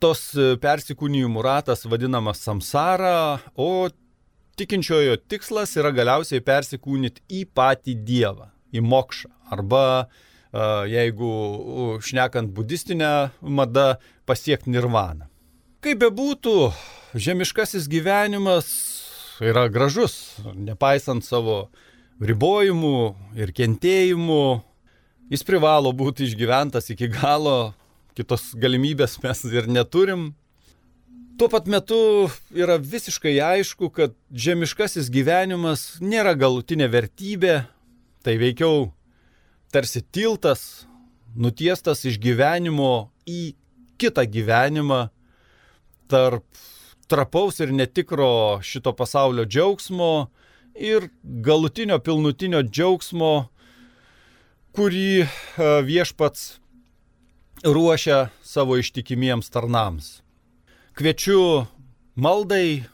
tos 0.00 0.30
e, 0.34 0.54
persikūnijimų 0.60 1.42
ratas 1.44 1.84
vadinamas 1.88 2.40
samsara, 2.44 3.40
o 3.54 3.88
tikinčiojo 4.60 5.18
tikslas 5.30 5.76
yra 5.80 5.92
galiausiai 5.94 6.42
persikūnyti 6.44 7.24
į 7.40 7.44
patį 7.56 7.96
Dievą, 8.06 8.50
į 8.72 8.82
mokšą. 8.84 9.30
Arba, 9.50 9.84
e, 10.00 10.64
jeigu 10.92 11.30
šnekant 12.06 12.52
budistinę 12.54 13.30
madą, 13.40 13.94
pasiekti 14.28 14.72
nirvaną. 14.72 15.26
Kaip 15.80 16.02
bebūtų, 16.02 16.56
žemiškasis 17.16 17.88
gyvenimas 17.90 18.68
yra 19.40 19.66
gražus, 19.72 20.36
nepaisant 20.54 21.24
savo 21.24 21.70
ribojimų 22.20 22.96
ir 23.40 23.52
kentėjimų, 23.56 24.44
jis 25.32 25.44
privalo 25.46 25.92
būti 25.96 26.28
išgyventas 26.28 26.92
iki 26.92 27.08
galo, 27.14 27.72
kitos 28.20 28.52
galimybės 28.60 29.18
mes 29.24 29.42
ir 29.50 29.68
neturim. 29.70 30.30
Tuo 31.40 31.48
pat 31.48 31.68
metu 31.72 32.28
yra 32.52 32.76
visiškai 32.76 33.38
aišku, 33.40 33.88
kad 33.96 34.12
žemiškasis 34.28 35.08
gyvenimas 35.12 35.96
nėra 36.04 36.34
galutinė 36.36 36.90
vertybė, 36.92 37.62
tai 38.20 38.36
veikiau 38.36 38.90
tarsi 39.72 40.02
tiltas, 40.04 40.84
nutiestas 41.32 42.04
iš 42.04 42.20
gyvenimo 42.20 43.08
į 43.24 43.54
kitą 44.00 44.26
gyvenimą 44.28 45.06
tarp 46.12 46.44
trapaus 47.10 47.60
ir 47.64 47.72
netikro 47.72 48.60
šito 48.62 48.92
pasaulio 48.96 49.46
džiaugsmo 49.48 50.28
ir 50.74 51.08
galutinio 51.22 51.98
pilnutinio 52.04 52.62
džiaugsmo, 52.62 53.48
kurį 54.76 55.24
e, 55.24 55.26
viešpats 55.86 56.59
ruošia 57.64 58.28
savo 58.42 58.76
ištikimiems 58.80 59.50
tarnams. 59.50 60.20
Kviečiu 60.96 61.66
maldai 62.16 62.84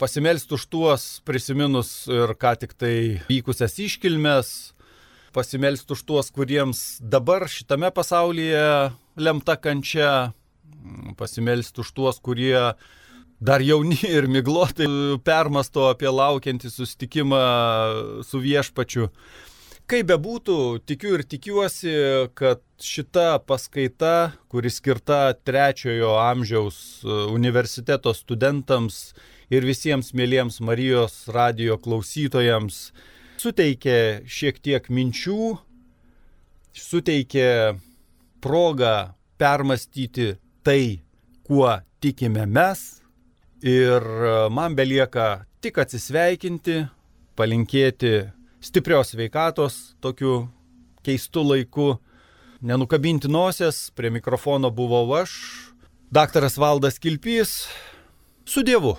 pasimelsti 0.00 0.56
už 0.56 0.66
tuos 0.72 1.04
prisiminus 1.24 2.08
ir 2.08 2.32
ką 2.40 2.54
tik 2.60 2.72
tai 2.80 3.20
vykusias 3.28 3.76
iškilmes, 3.76 4.72
pasimelsti 5.36 5.92
už 5.92 6.02
tuos, 6.08 6.30
kuriems 6.32 6.98
dabar 7.00 7.46
šitame 7.48 7.92
pasaulyje 7.92 8.92
lemta 9.20 9.56
kančia, 9.60 10.32
pasimelsti 11.20 11.84
už 11.84 11.92
tuos, 11.92 12.18
kurie 12.18 12.72
dar 13.40 13.60
jauni 13.60 13.98
ir 14.16 14.28
miglotai 14.28 14.88
permasto 15.24 15.90
apie 15.92 16.08
laukiantį 16.08 16.72
susitikimą 16.72 17.44
su 18.24 18.40
viešpačiu. 18.40 19.10
Kaip 19.90 20.06
bebūtų, 20.06 20.56
tikiu 20.86 21.16
ir 21.16 21.24
tikiuosi, 21.26 21.92
kad 22.38 22.60
šita 22.78 23.40
paskaita, 23.42 24.36
kuri 24.46 24.70
skirta 24.70 25.32
trečiojo 25.34 26.12
amžiaus 26.22 26.78
e, 27.02 27.16
universiteto 27.34 28.12
studentams 28.14 29.00
ir 29.50 29.66
visiems 29.66 30.12
mėlyjams 30.14 30.60
Marijos 30.62 31.16
radio 31.34 31.74
klausytojams, 31.82 32.78
suteikė 33.42 33.98
šiek 34.30 34.62
tiek 34.62 34.86
minčių, 34.94 35.58
suteikė 36.70 37.50
progą 38.38 38.96
permastyti 39.42 40.36
tai, 40.62 41.00
kuo 41.42 41.80
tikime 41.98 42.46
mes. 42.46 43.00
Ir 43.66 43.98
e, 43.98 44.42
man 44.54 44.78
belieka 44.78 45.48
tik 45.58 45.82
atsisveikinti, 45.82 46.84
palinkėti 47.34 48.20
stiprios 48.60 49.14
veikatos 49.14 49.96
tokiu 50.00 50.48
keistu 51.02 51.42
laiku, 51.48 51.96
nenukabinti 52.60 53.28
nosies, 53.28 53.88
prie 53.96 54.10
mikrofono 54.10 54.70
buvau 54.70 55.14
aš, 55.16 55.32
daktaras 56.12 56.58
Valdas 56.60 56.98
Kilpys, 56.98 57.68
su 58.44 58.62
Dievu. 58.62 58.96